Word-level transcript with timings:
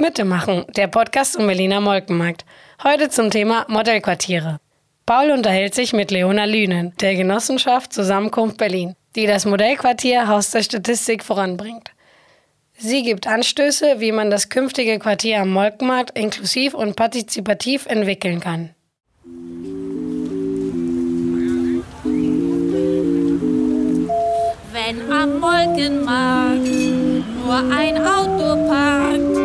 Mitte 0.00 0.24
machen, 0.24 0.64
der 0.76 0.86
Podcast 0.86 1.32
zum 1.32 1.48
Berliner 1.48 1.80
Molkenmarkt. 1.80 2.44
Heute 2.84 3.08
zum 3.08 3.32
Thema 3.32 3.66
Modellquartiere. 3.68 4.60
Paul 5.06 5.32
unterhält 5.32 5.74
sich 5.74 5.92
mit 5.92 6.12
Leona 6.12 6.44
Lünen, 6.44 6.92
der 7.00 7.16
Genossenschaft 7.16 7.92
Zusammenkunft 7.92 8.58
Berlin, 8.58 8.94
die 9.16 9.26
das 9.26 9.44
Modellquartier 9.44 10.28
Haus 10.28 10.52
der 10.52 10.62
Statistik 10.62 11.24
voranbringt. 11.24 11.90
Sie 12.76 13.02
gibt 13.02 13.26
Anstöße, 13.26 13.96
wie 13.98 14.12
man 14.12 14.30
das 14.30 14.50
künftige 14.50 15.00
Quartier 15.00 15.40
am 15.40 15.50
Molkenmarkt 15.50 16.16
inklusiv 16.16 16.74
und 16.74 16.94
partizipativ 16.94 17.86
entwickeln 17.86 18.38
kann. 18.38 18.70
Wenn 24.72 25.10
am 25.10 25.40
Molkenmarkt 25.40 26.68
nur 27.44 27.76
ein 27.76 27.96
Auto 27.96 28.68
parkt 28.68 29.37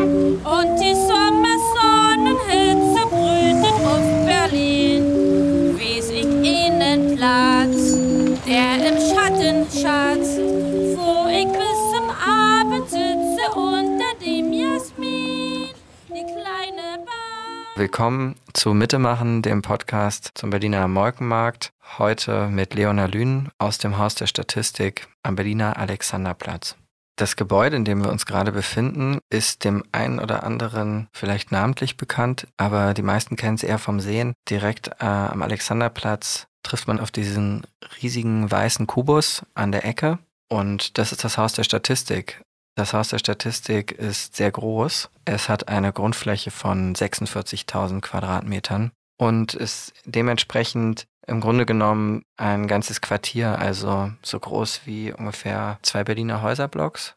und 0.53 0.77
die 0.79 0.93
Sommersonnenhitze 0.93 3.01
brütet 3.09 3.73
auf 3.85 4.05
Berlin, 4.25 5.75
wies 5.79 6.09
ich 6.11 6.25
ihnen 6.25 7.15
Platz, 7.17 7.97
der 8.45 8.87
im 8.87 8.99
Schatten 8.99 9.65
schatzt, 9.65 10.37
wo 10.37 11.27
ich 11.27 11.47
bis 11.47 11.91
zum 11.93 12.11
Abend 12.11 12.87
sitze 12.87 13.51
unter 13.55 14.13
dem 14.23 14.53
Jasmin, 14.53 15.69
die 16.09 16.23
kleine 16.23 16.99
Bar. 17.03 17.75
Willkommen 17.75 18.35
zu 18.53 18.75
Mittemachen, 18.75 19.41
dem 19.41 19.63
Podcast 19.63 20.29
zum 20.35 20.51
Berliner 20.51 20.87
Molkenmarkt. 20.87 21.73
Heute 21.97 22.47
mit 22.47 22.75
Leona 22.75 23.07
Lünen 23.07 23.49
aus 23.57 23.79
dem 23.79 23.97
Haus 23.97 24.13
der 24.15 24.27
Statistik 24.27 25.07
am 25.23 25.35
Berliner 25.35 25.77
Alexanderplatz. 25.77 26.75
Das 27.15 27.35
Gebäude, 27.35 27.75
in 27.75 27.85
dem 27.85 28.03
wir 28.03 28.11
uns 28.11 28.25
gerade 28.25 28.51
befinden, 28.51 29.19
ist 29.29 29.63
dem 29.65 29.83
einen 29.91 30.19
oder 30.19 30.43
anderen 30.43 31.07
vielleicht 31.13 31.51
namentlich 31.51 31.95
bekannt, 31.95 32.47
aber 32.57 32.93
die 32.95 33.03
meisten 33.03 33.35
kennen 33.35 33.55
es 33.55 33.63
eher 33.63 33.77
vom 33.77 33.99
Sehen. 33.99 34.33
Direkt 34.49 34.87
äh, 34.99 35.05
am 35.05 35.43
Alexanderplatz 35.43 36.47
trifft 36.63 36.87
man 36.87 36.99
auf 36.99 37.11
diesen 37.11 37.67
riesigen 38.01 38.49
weißen 38.49 38.87
Kubus 38.87 39.43
an 39.53 39.71
der 39.71 39.85
Ecke 39.85 40.17
und 40.49 40.97
das 40.97 41.11
ist 41.11 41.23
das 41.23 41.37
Haus 41.37 41.53
der 41.53 41.63
Statistik. 41.63 42.41
Das 42.75 42.93
Haus 42.93 43.09
der 43.09 43.19
Statistik 43.19 43.91
ist 43.91 44.35
sehr 44.35 44.51
groß. 44.51 45.09
Es 45.25 45.49
hat 45.49 45.67
eine 45.67 45.93
Grundfläche 45.93 46.49
von 46.49 46.95
46.000 46.95 48.01
Quadratmetern 48.01 48.91
und 49.17 49.53
ist 49.53 49.93
dementsprechend 50.05 51.05
im 51.27 51.39
Grunde 51.41 51.65
genommen 51.65 52.23
ein 52.37 52.67
ganzes 52.67 53.01
Quartier, 53.01 53.59
also 53.59 54.11
so 54.21 54.39
groß 54.39 54.81
wie 54.85 55.13
ungefähr 55.13 55.79
zwei 55.81 56.03
Berliner 56.03 56.41
Häuserblocks. 56.41 57.15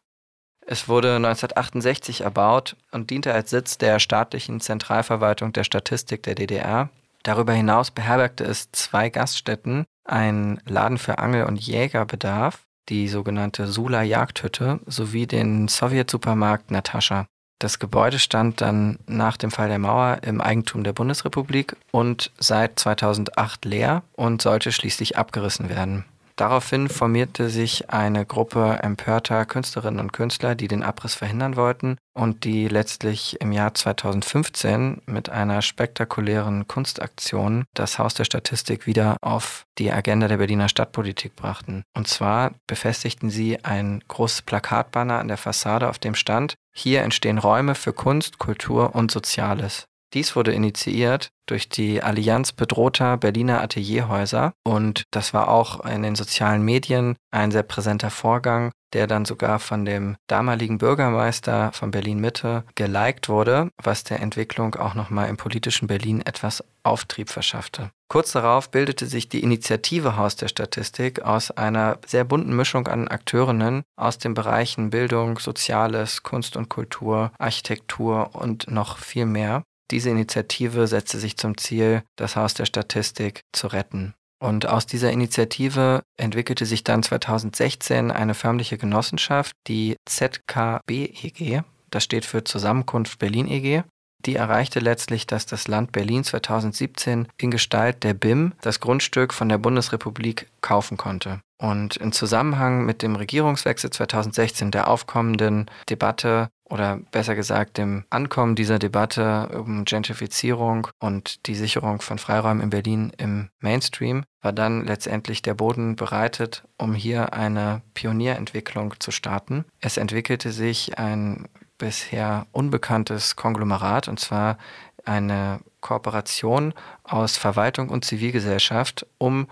Es 0.69 0.89
wurde 0.89 1.17
1968 1.17 2.23
erbaut 2.23 2.77
und 2.91 3.11
diente 3.11 3.33
als 3.33 3.51
Sitz 3.51 3.79
der 3.79 4.01
staatlichen 4.01 4.61
Zentralverwaltung 4.61 5.53
der 5.53 5.63
Statistik 5.63 6.25
der 6.25 6.35
DDR. 6.35 6.91
Darüber 7.23 7.53
hinaus 7.53 7.93
beherbergte 7.93 8.45
es 8.45 8.71
zwei 8.73 9.09
Gaststätten, 9.09 9.85
ein 10.05 10.61
Laden 10.65 10.99
für 10.99 11.19
Angel- 11.19 11.47
und 11.47 11.61
Jägerbedarf, 11.61 12.67
die 12.89 13.09
sogenannte 13.09 13.67
Sula 13.67 14.03
Jagdhütte, 14.03 14.81
sowie 14.87 15.27
den 15.27 15.69
Sowjet-Supermarkt 15.69 16.71
Natascha. 16.71 17.27
Das 17.59 17.79
Gebäude 17.79 18.19
stand 18.19 18.61
dann 18.61 18.99
nach 19.07 19.39
dem 19.39 19.51
Fall 19.51 19.69
der 19.69 19.79
Mauer 19.79 20.19
im 20.23 20.41
Eigentum 20.41 20.85
der 20.85 20.93
Bundesrepublik 20.93 21.77
und 21.91 22.31
seit 22.39 22.79
2008 22.79 23.65
leer 23.65 24.03
und 24.13 24.43
sollte 24.43 24.73
schließlich 24.73 25.17
abgerissen 25.17 25.71
werden. 25.71 26.05
Daraufhin 26.37 26.91
formierte 26.91 27.49
sich 27.49 27.89
eine 27.89 28.27
Gruppe 28.27 28.81
empörter 28.83 29.47
Künstlerinnen 29.47 30.01
und 30.01 30.13
Künstler, 30.13 30.55
die 30.55 30.69
den 30.69 30.83
Abriss 30.83 31.15
verhindern 31.15 31.57
wollten 31.57 31.97
und 32.13 32.45
die 32.45 32.69
letztlich 32.69 33.41
im 33.41 33.53
Jahr 33.53 33.73
2015 33.73 35.01
mit 35.07 35.31
einer 35.31 35.63
spektakulären 35.63 36.69
Kunstaktion 36.69 37.65
das 37.73 37.99
Haus 37.99 38.13
der 38.13 38.25
Statistik 38.25 38.87
wieder 38.87 39.17
auf 39.23 39.65
die 39.79 39.91
Agenda 39.91 40.29
der 40.29 40.37
Berliner 40.37 40.69
Stadtpolitik 40.69 41.35
brachten. 41.37 41.85
Und 41.95 42.07
zwar 42.07 42.53
befestigten 42.67 43.31
sie 43.31 43.65
ein 43.65 44.05
großes 44.07 44.43
Plakatbanner 44.43 45.19
an 45.19 45.29
der 45.29 45.39
Fassade, 45.39 45.89
auf 45.89 45.99
dem 45.99 46.15
stand, 46.15 46.57
hier 46.77 47.03
entstehen 47.03 47.39
Räume 47.39 47.75
für 47.75 47.93
Kunst, 47.93 48.39
Kultur 48.39 48.95
und 48.95 49.11
Soziales. 49.11 49.87
Dies 50.15 50.37
wurde 50.37 50.53
initiiert 50.53 51.31
durch 51.47 51.69
die 51.69 52.03
Allianz 52.03 52.53
bedrohter 52.53 53.17
Berliner 53.17 53.61
Atelierhäuser 53.61 54.53
und 54.65 55.05
das 55.11 55.35
war 55.35 55.49
auch 55.49 55.85
in 55.85 56.03
den 56.03 56.15
sozialen 56.15 56.63
Medien 56.63 57.17
ein 57.33 57.51
sehr 57.51 57.65
präsenter 57.65 58.11
Vorgang, 58.11 58.71
der 58.93 59.07
dann 59.07 59.25
sogar 59.25 59.59
von 59.59 59.85
dem 59.85 60.17
damaligen 60.29 60.79
Bürgermeister 60.79 61.73
von 61.73 61.91
Berlin 61.91 62.21
Mitte 62.21 62.65
geliked 62.77 63.29
wurde, 63.29 63.71
was 63.83 64.05
der 64.05 64.21
Entwicklung 64.21 64.75
auch 64.77 64.95
nochmal 64.95 65.29
im 65.29 65.37
politischen 65.37 65.89
Berlin 65.89 66.23
etwas 66.23 66.63
Auftrieb 66.83 67.31
verschaffte. 67.31 67.91
Kurz 68.09 68.33
darauf 68.33 68.71
bildete 68.71 69.07
sich 69.07 69.29
die 69.29 69.43
Initiative 69.43 70.17
Haus 70.17 70.37
der 70.37 70.49
Statistik 70.49 71.23
aus 71.23 71.51
einer 71.51 71.99
sehr 72.07 72.25
bunten 72.25 72.55
Mischung 72.55 72.87
an 72.87 73.09
Akteurinnen 73.09 73.83
aus 73.97 74.19
den 74.19 74.35
Bereichen 74.35 74.91
Bildung, 74.91 75.39
Soziales, 75.39 76.23
Kunst 76.23 76.57
und 76.57 76.69
Kultur, 76.69 77.33
Architektur 77.39 78.31
und 78.35 78.71
noch 78.71 78.99
viel 78.99 79.27
mehr. 79.27 79.65
Diese 79.91 80.11
Initiative 80.11 80.87
setzte 80.87 81.19
sich 81.19 81.37
zum 81.37 81.59
Ziel, 81.59 82.03
das 82.17 82.37
Haus 82.37 82.55
der 82.55 82.67
Statistik 82.67 83.43
zu 83.53 83.69
retten. 83.69 84.15
Und 84.39 84.69
aus 84.69 84.87
dieser 84.87 85.11
Initiative 85.11 86.03
entwickelte 86.17 86.67
sich 86.67 86.85
dann 86.85 87.03
2016 87.03 88.11
eine 88.11 88.35
förmliche 88.35 88.79
Genossenschaft, 88.79 89.53
die 89.67 89.97
ZKBEG, 90.05 91.63
das 91.91 92.05
steht 92.05 92.25
für 92.25 92.45
Zusammenkunft 92.45 93.19
Berlin 93.19 93.49
EG. 93.49 93.83
Die 94.25 94.37
erreichte 94.37 94.81
letztlich, 94.81 95.27
dass 95.27 95.47
das 95.47 95.69
Land 95.69 95.93
Berlin 95.93 96.25
2017 96.25 97.29
in 97.37 97.51
Gestalt 97.51 98.03
der 98.03 98.15
BIM 98.15 98.53
das 98.61 98.81
Grundstück 98.81 99.33
von 99.33 99.49
der 99.49 99.59
Bundesrepublik 99.59 100.49
kaufen 100.61 100.97
konnte. 100.97 101.41
Und 101.59 101.97
im 101.97 102.13
Zusammenhang 102.13 102.85
mit 102.85 103.03
dem 103.03 103.17
Regierungswechsel 103.17 103.91
2016, 103.91 104.71
der 104.71 104.89
aufkommenden 104.89 105.71
Debatte 105.89 106.49
oder 106.69 106.99
besser 107.13 107.35
gesagt 107.35 107.79
dem 107.79 108.05
Ankommen 108.11 108.57
dieser 108.57 108.79
Debatte 108.79 109.49
um 109.55 109.85
Gentrifizierung 109.85 110.89
und 110.99 111.47
die 111.47 111.55
Sicherung 111.55 112.01
von 112.01 112.19
Freiräumen 112.19 112.63
in 112.63 112.71
Berlin 112.71 113.13
im 113.17 113.51
Mainstream, 113.61 114.25
war 114.43 114.53
dann 114.53 114.85
letztendlich 114.85 115.43
der 115.43 115.55
Boden 115.55 115.97
bereitet, 115.97 116.65
um 116.77 116.95
hier 116.95 117.33
eine 117.33 117.83
Pionierentwicklung 117.95 118.95
zu 118.99 119.13
starten. 119.13 119.65
Es 119.81 119.97
entwickelte 119.97 120.51
sich 120.51 120.99
ein 120.99 121.47
bisher 121.79 122.47
unbekanntes 122.53 123.37
Konglomerat, 123.37 124.09
und 124.09 124.21
zwar 124.21 124.59
eine 125.05 125.61
Kooperation 125.81 126.75
aus 127.05 127.37
Verwaltung 127.37 127.89
und 127.89 128.05
Zivilgesellschaft, 128.05 129.07
um 129.19 129.47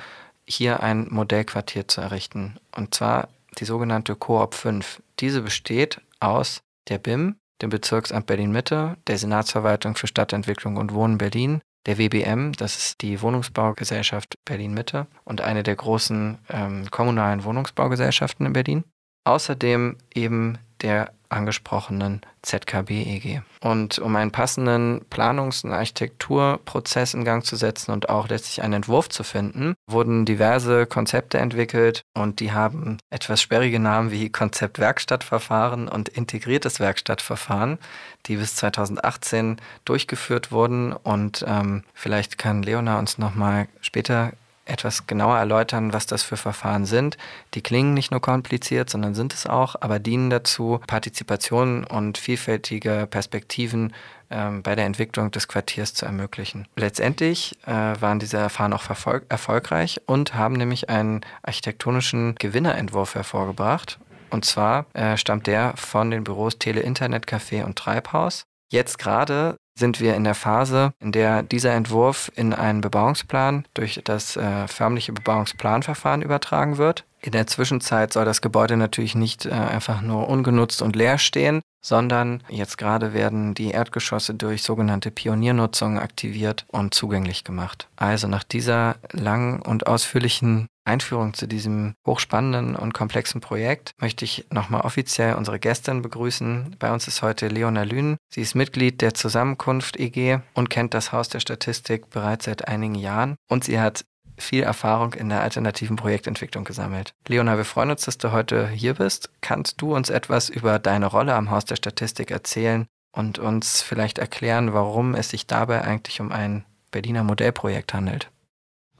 hier 0.46 0.82
ein 0.82 1.06
Modellquartier 1.10 1.88
zu 1.88 2.00
errichten. 2.00 2.56
Und 2.74 2.94
zwar 2.94 3.28
die 3.58 3.64
sogenannte 3.64 4.16
Coop 4.16 4.54
5. 4.54 5.02
Diese 5.20 5.42
besteht 5.42 6.00
aus 6.20 6.62
der 6.88 6.98
BIM, 6.98 7.36
dem 7.62 7.70
Bezirksamt 7.70 8.26
Berlin-Mitte, 8.26 8.96
der 9.06 9.18
Senatsverwaltung 9.18 9.94
für 9.94 10.06
Stadtentwicklung 10.06 10.76
und 10.76 10.92
Wohnen 10.92 11.18
Berlin, 11.18 11.60
der 11.86 11.98
WBM, 11.98 12.52
das 12.52 12.76
ist 12.76 13.02
die 13.02 13.20
Wohnungsbaugesellschaft 13.20 14.36
Berlin-Mitte 14.44 15.06
und 15.24 15.42
eine 15.42 15.62
der 15.62 15.76
großen 15.76 16.38
ähm, 16.48 16.90
kommunalen 16.90 17.44
Wohnungsbaugesellschaften 17.44 18.46
in 18.46 18.52
Berlin. 18.54 18.84
Außerdem 19.24 19.98
eben 20.14 20.58
der 20.80 21.12
angesprochenen 21.34 22.22
ZKB-EG. 22.42 23.42
Und 23.60 23.98
um 23.98 24.14
einen 24.16 24.30
passenden 24.30 25.04
Planungs- 25.10 25.64
und 25.64 25.72
Architekturprozess 25.72 27.14
in 27.14 27.24
Gang 27.24 27.44
zu 27.44 27.56
setzen 27.56 27.92
und 27.92 28.08
auch 28.08 28.28
letztlich 28.28 28.62
einen 28.62 28.74
Entwurf 28.74 29.08
zu 29.08 29.24
finden, 29.24 29.74
wurden 29.86 30.24
diverse 30.24 30.86
Konzepte 30.86 31.38
entwickelt 31.38 32.02
und 32.14 32.40
die 32.40 32.52
haben 32.52 32.98
etwas 33.10 33.40
sperrige 33.40 33.80
Namen 33.80 34.10
wie 34.10 34.30
Konzept-Werkstattverfahren 34.30 35.88
und 35.88 36.08
integriertes 36.08 36.80
Werkstattverfahren, 36.80 37.78
die 38.26 38.36
bis 38.36 38.56
2018 38.56 39.56
durchgeführt 39.84 40.52
wurden. 40.52 40.92
Und 40.92 41.44
ähm, 41.46 41.84
vielleicht 41.94 42.38
kann 42.38 42.62
Leona 42.62 42.98
uns 42.98 43.18
nochmal 43.18 43.68
später 43.80 44.32
etwas 44.64 45.06
genauer 45.06 45.38
erläutern, 45.38 45.92
was 45.92 46.06
das 46.06 46.22
für 46.22 46.36
Verfahren 46.36 46.86
sind. 46.86 47.16
Die 47.54 47.62
klingen 47.62 47.94
nicht 47.94 48.10
nur 48.10 48.20
kompliziert, 48.20 48.90
sondern 48.90 49.14
sind 49.14 49.34
es 49.34 49.46
auch, 49.46 49.76
aber 49.80 49.98
dienen 49.98 50.30
dazu, 50.30 50.80
Partizipation 50.86 51.84
und 51.84 52.18
vielfältige 52.18 53.06
Perspektiven 53.10 53.92
ähm, 54.30 54.62
bei 54.62 54.74
der 54.74 54.86
Entwicklung 54.86 55.30
des 55.30 55.48
Quartiers 55.48 55.94
zu 55.94 56.06
ermöglichen. 56.06 56.66
Letztendlich 56.76 57.56
äh, 57.66 57.70
waren 57.70 58.18
diese 58.18 58.38
Verfahren 58.38 58.72
auch 58.72 58.84
erfolgreich 59.28 60.00
und 60.06 60.34
haben 60.34 60.54
nämlich 60.54 60.88
einen 60.88 61.20
architektonischen 61.42 62.34
Gewinnerentwurf 62.36 63.14
hervorgebracht. 63.14 63.98
Und 64.30 64.44
zwar 64.44 64.86
äh, 64.94 65.16
stammt 65.16 65.46
der 65.46 65.74
von 65.76 66.10
den 66.10 66.24
Büros 66.24 66.58
Tele 66.58 66.80
Internet 66.80 67.26
Café 67.26 67.64
und 67.64 67.76
Treibhaus. 67.76 68.46
Jetzt 68.70 68.98
gerade 68.98 69.56
sind 69.76 70.00
wir 70.00 70.14
in 70.14 70.24
der 70.24 70.34
Phase, 70.34 70.92
in 71.00 71.12
der 71.12 71.42
dieser 71.42 71.72
Entwurf 71.72 72.30
in 72.36 72.52
einen 72.52 72.80
Bebauungsplan 72.80 73.66
durch 73.74 74.00
das 74.04 74.36
äh, 74.36 74.68
förmliche 74.68 75.12
Bebauungsplanverfahren 75.12 76.22
übertragen 76.22 76.78
wird. 76.78 77.04
In 77.20 77.32
der 77.32 77.46
Zwischenzeit 77.46 78.12
soll 78.12 78.24
das 78.24 78.40
Gebäude 78.42 78.76
natürlich 78.76 79.14
nicht 79.14 79.46
äh, 79.46 79.50
einfach 79.50 80.00
nur 80.00 80.28
ungenutzt 80.28 80.82
und 80.82 80.94
leer 80.94 81.18
stehen, 81.18 81.60
sondern 81.84 82.42
jetzt 82.48 82.78
gerade 82.78 83.12
werden 83.14 83.54
die 83.54 83.70
Erdgeschosse 83.70 84.34
durch 84.34 84.62
sogenannte 84.62 85.10
Pioniernutzung 85.10 85.98
aktiviert 85.98 86.64
und 86.68 86.94
zugänglich 86.94 87.42
gemacht. 87.42 87.88
Also 87.96 88.28
nach 88.28 88.44
dieser 88.44 88.96
langen 89.10 89.60
und 89.60 89.86
ausführlichen 89.86 90.66
Einführung 90.84 91.34
zu 91.34 91.46
diesem 91.46 91.94
hochspannenden 92.06 92.76
und 92.76 92.94
komplexen 92.94 93.40
Projekt 93.40 93.92
möchte 93.98 94.24
ich 94.24 94.46
nochmal 94.50 94.82
offiziell 94.82 95.34
unsere 95.34 95.58
Gästin 95.58 96.02
begrüßen. 96.02 96.76
Bei 96.78 96.92
uns 96.92 97.08
ist 97.08 97.22
heute 97.22 97.48
Leona 97.48 97.84
Lühn. 97.84 98.16
Sie 98.28 98.42
ist 98.42 98.54
Mitglied 98.54 99.00
der 99.00 99.14
Zusammenkunft 99.14 99.98
EG 99.98 100.40
und 100.54 100.70
kennt 100.70 100.94
das 100.94 101.12
Haus 101.12 101.28
der 101.28 101.40
Statistik 101.40 102.10
bereits 102.10 102.44
seit 102.44 102.68
einigen 102.68 102.94
Jahren. 102.94 103.36
Und 103.48 103.64
sie 103.64 103.80
hat 103.80 104.04
viel 104.36 104.62
Erfahrung 104.62 105.14
in 105.14 105.28
der 105.28 105.42
alternativen 105.42 105.96
Projektentwicklung 105.96 106.64
gesammelt. 106.64 107.14
Leona, 107.28 107.56
wir 107.56 107.64
freuen 107.64 107.90
uns, 107.90 108.04
dass 108.04 108.18
du 108.18 108.32
heute 108.32 108.68
hier 108.68 108.94
bist. 108.94 109.30
Kannst 109.40 109.80
du 109.80 109.94
uns 109.94 110.10
etwas 110.10 110.48
über 110.48 110.78
deine 110.78 111.06
Rolle 111.06 111.34
am 111.34 111.50
Haus 111.50 111.64
der 111.64 111.76
Statistik 111.76 112.30
erzählen 112.30 112.86
und 113.12 113.38
uns 113.38 113.80
vielleicht 113.80 114.18
erklären, 114.18 114.74
warum 114.74 115.14
es 115.14 115.30
sich 115.30 115.46
dabei 115.46 115.82
eigentlich 115.82 116.20
um 116.20 116.32
ein 116.32 116.64
Berliner 116.90 117.22
Modellprojekt 117.22 117.94
handelt? 117.94 118.30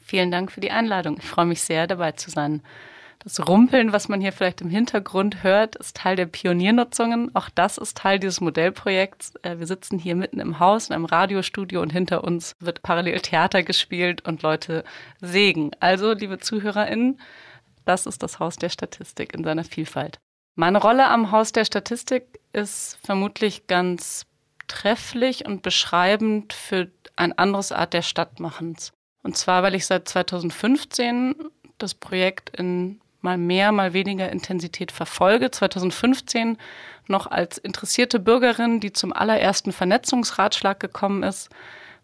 Vielen 0.07 0.31
Dank 0.31 0.53
für 0.53 0.61
die 0.61 0.71
Einladung. 0.71 1.17
Ich 1.19 1.25
freue 1.25 1.47
mich 1.47 1.63
sehr, 1.63 1.87
dabei 1.87 2.13
zu 2.13 2.31
sein. 2.31 2.63
Das 3.21 3.49
Rumpeln, 3.49 3.95
was 3.95 4.11
man 4.11 4.21
hier 4.21 4.33
vielleicht 4.33 4.61
im 4.61 4.69
Hintergrund 4.69 5.43
hört, 5.43 5.77
ist 5.77 5.97
Teil 5.97 6.15
der 6.15 6.27
Pioniernutzungen. 6.27 7.35
Auch 7.35 7.49
das 7.49 7.79
ist 7.79 7.97
Teil 7.97 8.19
dieses 8.19 8.43
Modellprojekts. 8.43 9.33
Äh, 9.43 9.59
wir 9.59 9.67
sitzen 9.67 9.99
hier 9.99 10.15
mitten 10.15 10.41
im 10.41 10.59
Haus, 10.59 10.91
in 10.91 10.95
einem 10.95 11.07
Radiostudio 11.07 11.81
und 11.81 11.89
hinter 11.89 12.23
uns 12.23 12.53
wird 12.61 12.83
parallel 12.83 13.19
Theater 13.21 13.63
gespielt 13.63 14.29
und 14.29 14.43
Leute 14.43 14.85
sägen. 15.23 15.71
Also, 15.81 16.13
liebe 16.13 16.39
ZuhörerInnen, 16.39 17.19
das 17.87 18.05
ist 18.05 18.23
das 18.23 18.41
Haus 18.41 18.57
der 18.57 18.69
Statistik 18.69 19.33
in 19.33 19.43
seiner 19.43 19.65
Vielfalt. 19.65 20.19
Meine 20.55 20.83
Rolle 20.83 21.09
am 21.09 21.31
Haus 21.31 21.53
der 21.53 21.65
Statistik 21.65 22.41
ist 22.53 22.99
vermutlich 23.03 23.69
ganz 23.69 24.27
trefflich 24.69 25.47
und 25.47 25.63
beschreibend 25.63 26.53
für 26.53 26.91
ein 27.17 27.33
anderes 27.33 27.73
Art 27.73 27.95
der 27.95 28.03
Stadtmachens. 28.03 28.93
Und 29.25 29.37
zwar, 29.37 29.65
weil 29.65 29.75
ich 29.75 29.87
seit 29.87 30.09
2015 30.09 31.35
das 31.79 31.95
Projekt 31.95 32.51
in 32.57 33.01
mal 33.23 33.39
mehr, 33.39 33.73
mal 33.73 33.95
weniger 33.95 34.31
Intensität 34.31 34.93
verfolge. 34.93 35.51
2015 35.51 36.59
noch 37.09 37.27
als 37.27 37.59
interessierte 37.59 38.21
Bürgerin, 38.21 38.81
die 38.81 38.93
zum 38.93 39.13
allerersten 39.13 39.73
Vernetzungsratschlag 39.73 40.79
gekommen 40.79 41.23
ist, 41.23 41.49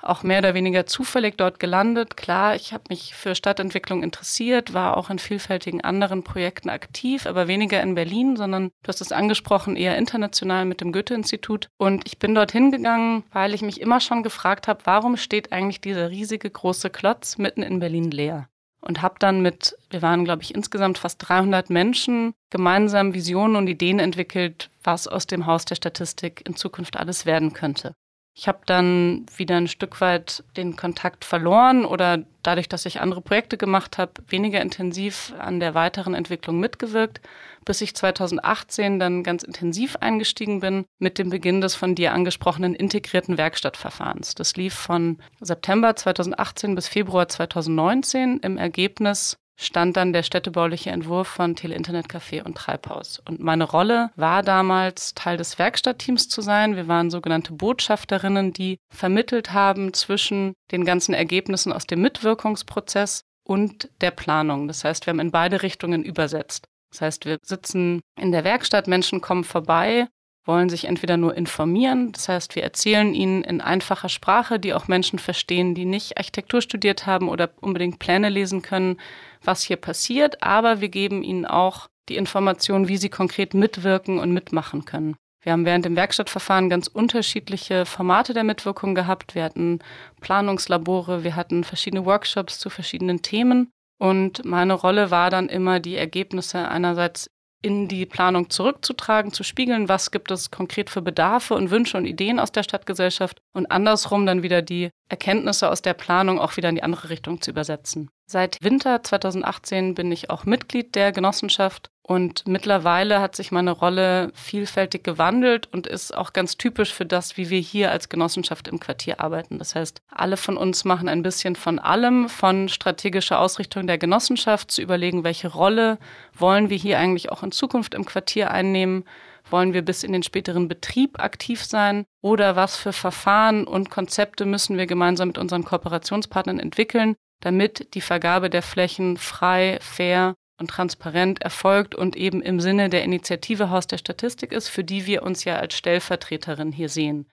auch 0.02 0.22
mehr 0.22 0.38
oder 0.38 0.54
weniger 0.54 0.86
zufällig 0.86 1.36
dort 1.36 1.60
gelandet. 1.60 2.16
Klar, 2.16 2.54
ich 2.54 2.72
habe 2.72 2.84
mich 2.88 3.14
für 3.14 3.34
Stadtentwicklung 3.34 4.02
interessiert, 4.02 4.74
war 4.74 4.96
auch 4.96 5.10
in 5.10 5.18
vielfältigen 5.18 5.80
anderen 5.80 6.24
Projekten 6.24 6.70
aktiv, 6.70 7.26
aber 7.26 7.48
weniger 7.48 7.82
in 7.82 7.94
Berlin, 7.94 8.36
sondern 8.36 8.70
du 8.82 8.88
hast 8.88 9.00
es 9.00 9.12
angesprochen, 9.12 9.76
eher 9.76 9.98
international 9.98 10.64
mit 10.64 10.80
dem 10.80 10.92
Goethe-Institut. 10.92 11.68
Und 11.78 12.06
ich 12.06 12.18
bin 12.18 12.34
dorthin 12.34 12.70
gegangen, 12.70 13.24
weil 13.32 13.54
ich 13.54 13.62
mich 13.62 13.80
immer 13.80 14.00
schon 14.00 14.22
gefragt 14.22 14.68
habe, 14.68 14.80
warum 14.84 15.16
steht 15.16 15.52
eigentlich 15.52 15.80
dieser 15.80 16.10
riesige 16.10 16.50
große 16.50 16.90
Klotz 16.90 17.38
mitten 17.38 17.62
in 17.62 17.80
Berlin 17.80 18.10
leer? 18.10 18.48
und 18.82 19.02
habe 19.02 19.16
dann 19.18 19.42
mit, 19.42 19.76
wir 19.90 20.02
waren, 20.02 20.24
glaube 20.24 20.42
ich, 20.42 20.54
insgesamt 20.54 20.98
fast 20.98 21.28
300 21.28 21.70
Menschen, 21.70 22.32
gemeinsam 22.50 23.14
Visionen 23.14 23.56
und 23.56 23.68
Ideen 23.68 23.98
entwickelt, 23.98 24.70
was 24.82 25.06
aus 25.06 25.26
dem 25.26 25.46
Haus 25.46 25.64
der 25.64 25.74
Statistik 25.74 26.42
in 26.46 26.56
Zukunft 26.56 26.96
alles 26.96 27.26
werden 27.26 27.52
könnte. 27.52 27.94
Ich 28.40 28.48
habe 28.48 28.60
dann 28.64 29.26
wieder 29.36 29.58
ein 29.58 29.68
Stück 29.68 30.00
weit 30.00 30.44
den 30.56 30.74
Kontakt 30.74 31.26
verloren 31.26 31.84
oder 31.84 32.24
dadurch, 32.42 32.70
dass 32.70 32.86
ich 32.86 33.02
andere 33.02 33.20
Projekte 33.20 33.58
gemacht 33.58 33.98
habe, 33.98 34.12
weniger 34.28 34.62
intensiv 34.62 35.34
an 35.38 35.60
der 35.60 35.74
weiteren 35.74 36.14
Entwicklung 36.14 36.58
mitgewirkt, 36.58 37.20
bis 37.66 37.82
ich 37.82 37.94
2018 37.94 38.98
dann 38.98 39.24
ganz 39.24 39.42
intensiv 39.42 39.96
eingestiegen 39.96 40.60
bin 40.60 40.86
mit 40.98 41.18
dem 41.18 41.28
Beginn 41.28 41.60
des 41.60 41.74
von 41.74 41.94
dir 41.94 42.14
angesprochenen 42.14 42.74
integrierten 42.74 43.36
Werkstattverfahrens. 43.36 44.34
Das 44.36 44.56
lief 44.56 44.72
von 44.72 45.18
September 45.42 45.94
2018 45.94 46.74
bis 46.74 46.88
Februar 46.88 47.28
2019. 47.28 48.38
Im 48.38 48.56
Ergebnis 48.56 49.36
stand 49.60 49.96
dann 49.96 50.12
der 50.12 50.22
städtebauliche 50.22 50.90
Entwurf 50.90 51.28
von 51.28 51.54
Tele-Internet-Café 51.54 52.42
und 52.42 52.56
Treibhaus. 52.56 53.20
Und 53.28 53.40
meine 53.40 53.64
Rolle 53.64 54.10
war 54.16 54.42
damals, 54.42 55.14
Teil 55.14 55.36
des 55.36 55.58
Werkstattteams 55.58 56.28
zu 56.28 56.40
sein. 56.40 56.76
Wir 56.76 56.88
waren 56.88 57.10
sogenannte 57.10 57.52
Botschafterinnen, 57.52 58.54
die 58.54 58.78
vermittelt 58.90 59.52
haben 59.52 59.92
zwischen 59.92 60.54
den 60.72 60.84
ganzen 60.84 61.14
Ergebnissen 61.14 61.72
aus 61.72 61.86
dem 61.86 62.00
Mitwirkungsprozess 62.00 63.24
und 63.44 63.90
der 64.00 64.12
Planung. 64.12 64.66
Das 64.66 64.84
heißt, 64.84 65.06
wir 65.06 65.12
haben 65.12 65.20
in 65.20 65.30
beide 65.30 65.62
Richtungen 65.62 66.02
übersetzt. 66.02 66.66
Das 66.90 67.02
heißt, 67.02 67.24
wir 67.26 67.38
sitzen 67.42 68.00
in 68.18 68.32
der 68.32 68.44
Werkstatt, 68.44 68.88
Menschen 68.88 69.20
kommen 69.20 69.44
vorbei, 69.44 70.08
wollen 70.50 70.68
sich 70.68 70.86
entweder 70.86 71.16
nur 71.16 71.36
informieren, 71.36 72.10
das 72.10 72.28
heißt, 72.28 72.56
wir 72.56 72.64
erzählen 72.64 73.14
ihnen 73.14 73.44
in 73.44 73.60
einfacher 73.60 74.08
Sprache, 74.08 74.58
die 74.58 74.74
auch 74.74 74.88
Menschen 74.88 75.20
verstehen, 75.20 75.76
die 75.76 75.84
nicht 75.84 76.18
Architektur 76.18 76.60
studiert 76.60 77.06
haben 77.06 77.28
oder 77.28 77.50
unbedingt 77.60 78.00
Pläne 78.00 78.30
lesen 78.30 78.60
können, 78.60 78.96
was 79.44 79.62
hier 79.62 79.76
passiert, 79.76 80.42
aber 80.42 80.80
wir 80.80 80.88
geben 80.88 81.22
ihnen 81.22 81.46
auch 81.46 81.86
die 82.08 82.16
Information, 82.16 82.88
wie 82.88 82.96
sie 82.96 83.10
konkret 83.10 83.54
mitwirken 83.54 84.18
und 84.18 84.32
mitmachen 84.32 84.84
können. 84.84 85.14
Wir 85.42 85.52
haben 85.52 85.64
während 85.64 85.84
dem 85.84 85.94
Werkstattverfahren 85.94 86.68
ganz 86.68 86.88
unterschiedliche 86.88 87.86
Formate 87.86 88.34
der 88.34 88.44
Mitwirkung 88.44 88.96
gehabt. 88.96 89.36
Wir 89.36 89.44
hatten 89.44 89.78
Planungslabore, 90.20 91.22
wir 91.22 91.36
hatten 91.36 91.62
verschiedene 91.62 92.04
Workshops 92.04 92.58
zu 92.58 92.70
verschiedenen 92.70 93.22
Themen. 93.22 93.70
Und 93.98 94.44
meine 94.44 94.74
Rolle 94.74 95.12
war 95.12 95.30
dann 95.30 95.48
immer, 95.48 95.78
die 95.78 95.96
Ergebnisse 95.96 96.68
einerseits 96.68 97.30
in 97.62 97.88
die 97.88 98.06
Planung 98.06 98.50
zurückzutragen, 98.50 99.32
zu 99.32 99.42
spiegeln, 99.42 99.88
was 99.88 100.10
gibt 100.10 100.30
es 100.30 100.50
konkret 100.50 100.90
für 100.90 101.02
Bedarfe 101.02 101.54
und 101.54 101.70
Wünsche 101.70 101.96
und 101.96 102.06
Ideen 102.06 102.40
aus 102.40 102.52
der 102.52 102.62
Stadtgesellschaft 102.62 103.40
und 103.52 103.70
andersrum 103.70 104.26
dann 104.26 104.42
wieder 104.42 104.62
die 104.62 104.90
Erkenntnisse 105.08 105.70
aus 105.70 105.82
der 105.82 105.94
Planung 105.94 106.38
auch 106.38 106.56
wieder 106.56 106.68
in 106.68 106.76
die 106.76 106.82
andere 106.82 107.10
Richtung 107.10 107.40
zu 107.40 107.50
übersetzen. 107.50 108.10
Seit 108.26 108.58
Winter 108.62 109.02
2018 109.02 109.94
bin 109.94 110.12
ich 110.12 110.30
auch 110.30 110.44
Mitglied 110.44 110.94
der 110.94 111.12
Genossenschaft 111.12 111.90
und 112.10 112.48
mittlerweile 112.48 113.20
hat 113.20 113.36
sich 113.36 113.52
meine 113.52 113.70
Rolle 113.70 114.32
vielfältig 114.34 115.04
gewandelt 115.04 115.68
und 115.72 115.86
ist 115.86 116.12
auch 116.12 116.32
ganz 116.32 116.56
typisch 116.56 116.92
für 116.92 117.06
das, 117.06 117.36
wie 117.36 117.50
wir 117.50 117.60
hier 117.60 117.92
als 117.92 118.08
Genossenschaft 118.08 118.66
im 118.66 118.80
Quartier 118.80 119.20
arbeiten. 119.20 119.60
Das 119.60 119.76
heißt, 119.76 120.02
alle 120.10 120.36
von 120.36 120.56
uns 120.56 120.84
machen 120.84 121.08
ein 121.08 121.22
bisschen 121.22 121.54
von 121.54 121.78
allem, 121.78 122.28
von 122.28 122.68
strategischer 122.68 123.38
Ausrichtung 123.38 123.86
der 123.86 123.96
Genossenschaft 123.96 124.72
zu 124.72 124.82
überlegen, 124.82 125.22
welche 125.22 125.46
Rolle 125.52 125.98
wollen 126.36 126.68
wir 126.68 126.76
hier 126.76 126.98
eigentlich 126.98 127.30
auch 127.30 127.44
in 127.44 127.52
Zukunft 127.52 127.94
im 127.94 128.04
Quartier 128.04 128.50
einnehmen, 128.50 129.04
wollen 129.48 129.72
wir 129.72 129.82
bis 129.82 130.02
in 130.02 130.12
den 130.12 130.24
späteren 130.24 130.66
Betrieb 130.66 131.20
aktiv 131.20 131.62
sein? 131.62 132.06
Oder 132.22 132.56
was 132.56 132.74
für 132.74 132.92
Verfahren 132.92 133.68
und 133.68 133.88
Konzepte 133.88 134.46
müssen 134.46 134.76
wir 134.76 134.86
gemeinsam 134.86 135.28
mit 135.28 135.38
unseren 135.38 135.64
Kooperationspartnern 135.64 136.58
entwickeln, 136.58 137.14
damit 137.38 137.94
die 137.94 138.00
Vergabe 138.00 138.50
der 138.50 138.62
Flächen 138.62 139.16
frei, 139.16 139.78
fair 139.80 140.34
und 140.60 140.68
transparent 140.68 141.42
erfolgt 141.42 141.94
und 141.94 142.14
eben 142.14 142.42
im 142.42 142.60
Sinne 142.60 142.88
der 142.90 143.02
Initiative 143.02 143.70
Haus 143.70 143.86
der 143.86 143.98
Statistik 143.98 144.52
ist, 144.52 144.68
für 144.68 144.84
die 144.84 145.06
wir 145.06 145.22
uns 145.22 145.44
ja 145.44 145.56
als 145.56 145.74
Stellvertreterin 145.74 146.70
hier 146.70 146.88
sehen. 146.88 147.26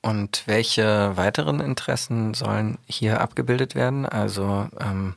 Und 0.00 0.44
welche 0.46 1.16
weiteren 1.16 1.60
Interessen 1.60 2.34
sollen 2.34 2.78
hier 2.86 3.20
abgebildet 3.20 3.74
werden? 3.74 4.06
Also 4.06 4.68
ähm, 4.80 5.14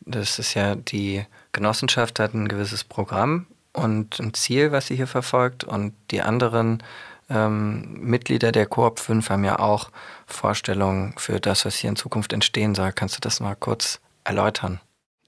das 0.00 0.38
ist 0.38 0.54
ja 0.54 0.74
die 0.74 1.24
Genossenschaft 1.52 2.18
hat 2.18 2.34
ein 2.34 2.48
gewisses 2.48 2.82
Programm 2.82 3.46
und 3.72 4.18
ein 4.18 4.34
Ziel, 4.34 4.72
was 4.72 4.86
sie 4.86 4.96
hier 4.96 5.06
verfolgt 5.06 5.64
und 5.64 5.94
die 6.10 6.22
anderen 6.22 6.82
ähm, 7.28 8.00
Mitglieder 8.00 8.52
der 8.52 8.66
Coop 8.66 9.00
5 9.00 9.30
haben 9.30 9.44
ja 9.44 9.58
auch 9.58 9.90
Vorstellungen 10.26 11.14
für 11.18 11.40
das, 11.40 11.64
was 11.64 11.76
hier 11.76 11.90
in 11.90 11.96
Zukunft 11.96 12.32
entstehen 12.32 12.74
soll. 12.74 12.92
Kannst 12.92 13.16
du 13.16 13.20
das 13.20 13.40
mal 13.40 13.56
kurz 13.56 14.00
erläutern? 14.24 14.80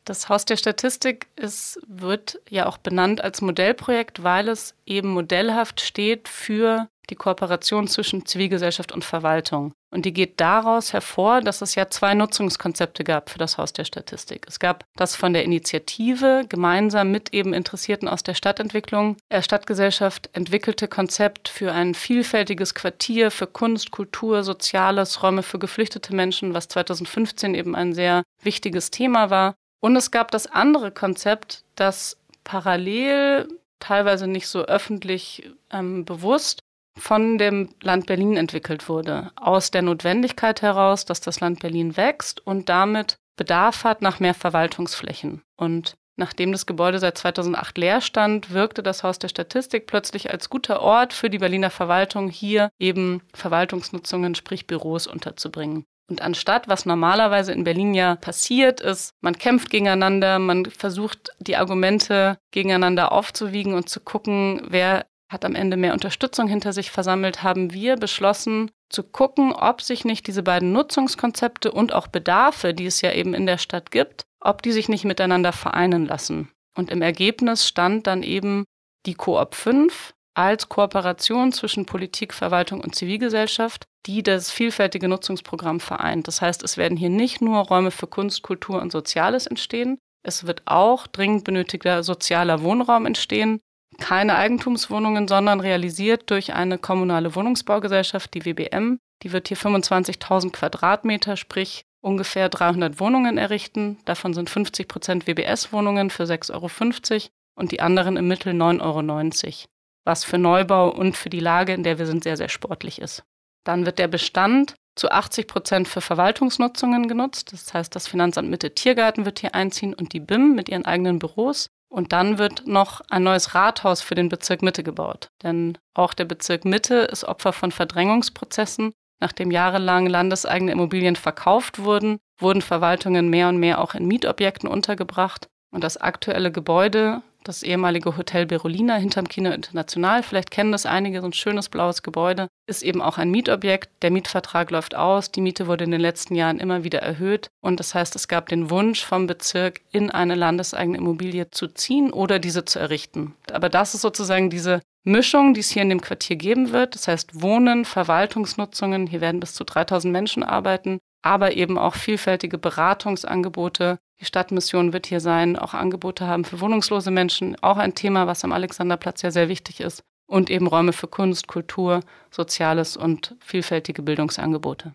Das 0.08 0.30
Haus 0.30 0.46
der 0.46 0.56
Statistik 0.56 1.26
ist, 1.36 1.78
wird 1.86 2.40
ja 2.48 2.64
auch 2.64 2.78
benannt 2.78 3.20
als 3.20 3.42
Modellprojekt, 3.42 4.22
weil 4.22 4.48
es 4.48 4.74
eben 4.86 5.10
modellhaft 5.10 5.82
steht 5.82 6.28
für 6.28 6.88
die 7.10 7.14
Kooperation 7.14 7.88
zwischen 7.88 8.24
Zivilgesellschaft 8.24 8.90
und 8.92 9.04
Verwaltung. 9.04 9.72
Und 9.90 10.06
die 10.06 10.14
geht 10.14 10.40
daraus 10.40 10.94
hervor, 10.94 11.42
dass 11.42 11.60
es 11.60 11.74
ja 11.74 11.90
zwei 11.90 12.14
Nutzungskonzepte 12.14 13.04
gab 13.04 13.28
für 13.28 13.38
das 13.38 13.58
Haus 13.58 13.74
der 13.74 13.84
Statistik. 13.84 14.46
Es 14.48 14.58
gab 14.58 14.84
das 14.96 15.14
von 15.14 15.34
der 15.34 15.44
Initiative 15.44 16.46
gemeinsam 16.48 17.10
mit 17.10 17.34
eben 17.34 17.52
Interessierten 17.52 18.08
aus 18.08 18.22
der 18.22 18.34
Stadtentwicklung, 18.34 19.16
der 19.30 19.42
Stadtgesellschaft 19.42 20.30
entwickelte 20.32 20.88
Konzept 20.88 21.50
für 21.50 21.72
ein 21.72 21.94
vielfältiges 21.94 22.74
Quartier 22.74 23.30
für 23.30 23.46
Kunst, 23.46 23.90
Kultur, 23.90 24.42
Soziales, 24.42 25.22
Räume 25.22 25.42
für 25.42 25.58
geflüchtete 25.58 26.14
Menschen, 26.14 26.54
was 26.54 26.68
2015 26.68 27.54
eben 27.54 27.74
ein 27.74 27.92
sehr 27.92 28.22
wichtiges 28.42 28.90
Thema 28.90 29.28
war. 29.28 29.54
Und 29.80 29.96
es 29.96 30.10
gab 30.10 30.30
das 30.30 30.46
andere 30.46 30.90
Konzept, 30.90 31.64
das 31.76 32.16
parallel 32.44 33.48
teilweise 33.78 34.26
nicht 34.26 34.48
so 34.48 34.62
öffentlich 34.64 35.50
ähm, 35.70 36.04
bewusst 36.04 36.60
von 36.98 37.38
dem 37.38 37.68
Land 37.80 38.06
Berlin 38.06 38.36
entwickelt 38.36 38.88
wurde. 38.88 39.30
Aus 39.36 39.70
der 39.70 39.82
Notwendigkeit 39.82 40.62
heraus, 40.62 41.04
dass 41.04 41.20
das 41.20 41.38
Land 41.40 41.60
Berlin 41.60 41.96
wächst 41.96 42.44
und 42.44 42.68
damit 42.68 43.16
Bedarf 43.36 43.84
hat 43.84 44.02
nach 44.02 44.18
mehr 44.18 44.34
Verwaltungsflächen. 44.34 45.42
Und 45.56 45.96
Nachdem 46.18 46.50
das 46.50 46.66
Gebäude 46.66 46.98
seit 46.98 47.16
2008 47.16 47.78
leer 47.78 48.00
stand, 48.00 48.52
wirkte 48.52 48.82
das 48.82 49.04
Haus 49.04 49.20
der 49.20 49.28
Statistik 49.28 49.86
plötzlich 49.86 50.32
als 50.32 50.50
guter 50.50 50.80
Ort 50.80 51.12
für 51.12 51.30
die 51.30 51.38
Berliner 51.38 51.70
Verwaltung, 51.70 52.28
hier 52.28 52.70
eben 52.80 53.22
Verwaltungsnutzungen, 53.34 54.34
sprich 54.34 54.66
Büros 54.66 55.06
unterzubringen. 55.06 55.84
Und 56.08 56.22
anstatt, 56.22 56.68
was 56.68 56.86
normalerweise 56.86 57.52
in 57.52 57.64
Berlin 57.64 57.92
ja 57.92 58.16
passiert 58.16 58.80
ist, 58.80 59.12
man 59.20 59.36
kämpft 59.36 59.70
gegeneinander, 59.70 60.38
man 60.38 60.64
versucht 60.66 61.30
die 61.38 61.56
Argumente 61.56 62.38
gegeneinander 62.50 63.12
aufzuwiegen 63.12 63.74
und 63.74 63.88
zu 63.88 64.00
gucken, 64.00 64.62
wer 64.68 65.06
hat 65.28 65.44
am 65.44 65.54
Ende 65.54 65.76
mehr 65.76 65.92
Unterstützung 65.92 66.48
hinter 66.48 66.72
sich 66.72 66.90
versammelt, 66.90 67.42
haben 67.42 67.74
wir 67.74 67.96
beschlossen 67.96 68.70
zu 68.88 69.02
gucken, 69.02 69.52
ob 69.52 69.82
sich 69.82 70.06
nicht 70.06 70.26
diese 70.26 70.42
beiden 70.42 70.72
Nutzungskonzepte 70.72 71.70
und 71.70 71.92
auch 71.92 72.06
Bedarfe, 72.06 72.72
die 72.72 72.86
es 72.86 73.02
ja 73.02 73.12
eben 73.12 73.34
in 73.34 73.44
der 73.44 73.58
Stadt 73.58 73.90
gibt, 73.90 74.24
ob 74.40 74.62
die 74.62 74.72
sich 74.72 74.88
nicht 74.88 75.04
miteinander 75.04 75.52
vereinen 75.52 76.06
lassen. 76.06 76.50
Und 76.74 76.90
im 76.90 77.02
Ergebnis 77.02 77.66
stand 77.66 78.06
dann 78.06 78.22
eben 78.22 78.64
die 79.04 79.14
Koop 79.14 79.54
5 79.54 80.14
als 80.38 80.68
Kooperation 80.68 81.52
zwischen 81.52 81.84
Politik, 81.84 82.32
Verwaltung 82.32 82.80
und 82.80 82.94
Zivilgesellschaft, 82.94 83.84
die 84.06 84.22
das 84.22 84.50
vielfältige 84.50 85.08
Nutzungsprogramm 85.08 85.80
vereint. 85.80 86.28
Das 86.28 86.40
heißt, 86.40 86.62
es 86.62 86.76
werden 86.76 86.96
hier 86.96 87.10
nicht 87.10 87.42
nur 87.42 87.58
Räume 87.58 87.90
für 87.90 88.06
Kunst, 88.06 88.42
Kultur 88.42 88.80
und 88.80 88.92
Soziales 88.92 89.46
entstehen, 89.46 89.98
es 90.22 90.46
wird 90.46 90.62
auch 90.66 91.06
dringend 91.06 91.44
benötigter 91.44 92.02
sozialer 92.02 92.62
Wohnraum 92.62 93.06
entstehen, 93.06 93.60
keine 93.98 94.36
Eigentumswohnungen, 94.36 95.26
sondern 95.26 95.60
realisiert 95.60 96.30
durch 96.30 96.52
eine 96.52 96.78
kommunale 96.78 97.34
Wohnungsbaugesellschaft, 97.34 98.34
die 98.34 98.44
WBM. 98.44 98.98
Die 99.22 99.32
wird 99.32 99.48
hier 99.48 99.56
25.000 99.56 100.52
Quadratmeter, 100.52 101.36
sprich 101.36 101.84
ungefähr 102.00 102.48
300 102.48 103.00
Wohnungen 103.00 103.38
errichten. 103.38 103.98
Davon 104.04 104.34
sind 104.34 104.50
50 104.50 104.86
Prozent 104.86 105.26
WBS-Wohnungen 105.26 106.10
für 106.10 106.24
6,50 106.24 106.52
Euro 106.52 107.28
und 107.56 107.72
die 107.72 107.80
anderen 107.80 108.16
im 108.16 108.28
Mittel 108.28 108.52
9,90 108.52 108.82
Euro. 108.82 109.68
Was 110.08 110.24
für 110.24 110.38
Neubau 110.38 110.88
und 110.88 111.18
für 111.18 111.28
die 111.28 111.38
Lage, 111.38 111.74
in 111.74 111.82
der 111.82 111.98
wir 111.98 112.06
sind, 112.06 112.24
sehr, 112.24 112.38
sehr 112.38 112.48
sportlich 112.48 112.98
ist. 112.98 113.24
Dann 113.66 113.84
wird 113.84 113.98
der 113.98 114.08
Bestand 114.08 114.74
zu 114.96 115.10
80 115.10 115.46
Prozent 115.46 115.86
für 115.86 116.00
Verwaltungsnutzungen 116.00 117.08
genutzt. 117.08 117.52
Das 117.52 117.74
heißt, 117.74 117.94
das 117.94 118.08
Finanzamt 118.08 118.48
Mitte 118.48 118.74
Tiergarten 118.74 119.26
wird 119.26 119.40
hier 119.40 119.54
einziehen 119.54 119.92
und 119.92 120.14
die 120.14 120.20
BIM 120.20 120.54
mit 120.54 120.70
ihren 120.70 120.86
eigenen 120.86 121.18
Büros. 121.18 121.68
Und 121.90 122.14
dann 122.14 122.38
wird 122.38 122.66
noch 122.66 123.02
ein 123.10 123.22
neues 123.22 123.54
Rathaus 123.54 124.00
für 124.00 124.14
den 124.14 124.30
Bezirk 124.30 124.62
Mitte 124.62 124.82
gebaut. 124.82 125.28
Denn 125.42 125.76
auch 125.92 126.14
der 126.14 126.24
Bezirk 126.24 126.64
Mitte 126.64 126.94
ist 126.94 127.24
Opfer 127.24 127.52
von 127.52 127.70
Verdrängungsprozessen. 127.70 128.92
Nachdem 129.20 129.50
jahrelang 129.50 130.06
landeseigene 130.06 130.72
Immobilien 130.72 131.16
verkauft 131.16 131.80
wurden, 131.80 132.16
wurden 132.38 132.62
Verwaltungen 132.62 133.28
mehr 133.28 133.50
und 133.50 133.58
mehr 133.58 133.78
auch 133.78 133.92
in 133.92 134.06
Mietobjekten 134.06 134.70
untergebracht. 134.70 135.48
Und 135.70 135.84
das 135.84 135.98
aktuelle 135.98 136.50
Gebäude 136.50 137.20
das 137.48 137.62
ehemalige 137.62 138.16
Hotel 138.18 138.44
Berolina 138.44 138.96
hinterm 138.96 139.26
Kino 139.26 139.50
International. 139.50 140.22
Vielleicht 140.22 140.50
kennen 140.50 140.70
das 140.70 140.84
einige, 140.84 141.22
so 141.22 141.26
ein 141.26 141.32
schönes 141.32 141.70
blaues 141.70 142.02
Gebäude. 142.02 142.48
Ist 142.66 142.82
eben 142.82 143.00
auch 143.00 143.16
ein 143.16 143.30
Mietobjekt. 143.30 143.90
Der 144.02 144.10
Mietvertrag 144.10 144.70
läuft 144.70 144.94
aus. 144.94 145.32
Die 145.32 145.40
Miete 145.40 145.66
wurde 145.66 145.84
in 145.84 145.90
den 145.90 146.00
letzten 146.00 146.34
Jahren 146.34 146.60
immer 146.60 146.84
wieder 146.84 147.00
erhöht. 147.00 147.48
Und 147.62 147.80
das 147.80 147.94
heißt, 147.94 148.14
es 148.16 148.28
gab 148.28 148.50
den 148.50 148.68
Wunsch 148.68 149.02
vom 149.02 149.26
Bezirk, 149.26 149.80
in 149.90 150.10
eine 150.10 150.34
landeseigene 150.34 150.98
Immobilie 150.98 151.50
zu 151.50 151.68
ziehen 151.68 152.12
oder 152.12 152.38
diese 152.38 152.66
zu 152.66 152.78
errichten. 152.78 153.34
Aber 153.50 153.70
das 153.70 153.94
ist 153.94 154.02
sozusagen 154.02 154.50
diese 154.50 154.82
Mischung, 155.04 155.54
die 155.54 155.60
es 155.60 155.70
hier 155.70 155.82
in 155.82 155.88
dem 155.88 156.02
Quartier 156.02 156.36
geben 156.36 156.72
wird. 156.72 156.94
Das 156.94 157.08
heißt 157.08 157.40
Wohnen, 157.40 157.86
Verwaltungsnutzungen. 157.86 159.06
Hier 159.06 159.22
werden 159.22 159.40
bis 159.40 159.54
zu 159.54 159.64
3000 159.64 160.12
Menschen 160.12 160.42
arbeiten 160.42 160.98
aber 161.22 161.56
eben 161.56 161.78
auch 161.78 161.94
vielfältige 161.94 162.58
Beratungsangebote. 162.58 163.98
Die 164.20 164.24
Stadtmission 164.24 164.92
wird 164.92 165.06
hier 165.06 165.20
sein, 165.20 165.56
auch 165.56 165.74
Angebote 165.74 166.26
haben 166.26 166.44
für 166.44 166.60
wohnungslose 166.60 167.10
Menschen, 167.10 167.56
auch 167.62 167.76
ein 167.76 167.94
Thema, 167.94 168.26
was 168.26 168.44
am 168.44 168.52
Alexanderplatz 168.52 169.22
ja 169.22 169.30
sehr 169.30 169.48
wichtig 169.48 169.80
ist. 169.80 170.02
Und 170.26 170.50
eben 170.50 170.66
Räume 170.66 170.92
für 170.92 171.08
Kunst, 171.08 171.46
Kultur, 171.46 172.00
Soziales 172.30 172.96
und 172.96 173.34
vielfältige 173.40 174.02
Bildungsangebote. 174.02 174.92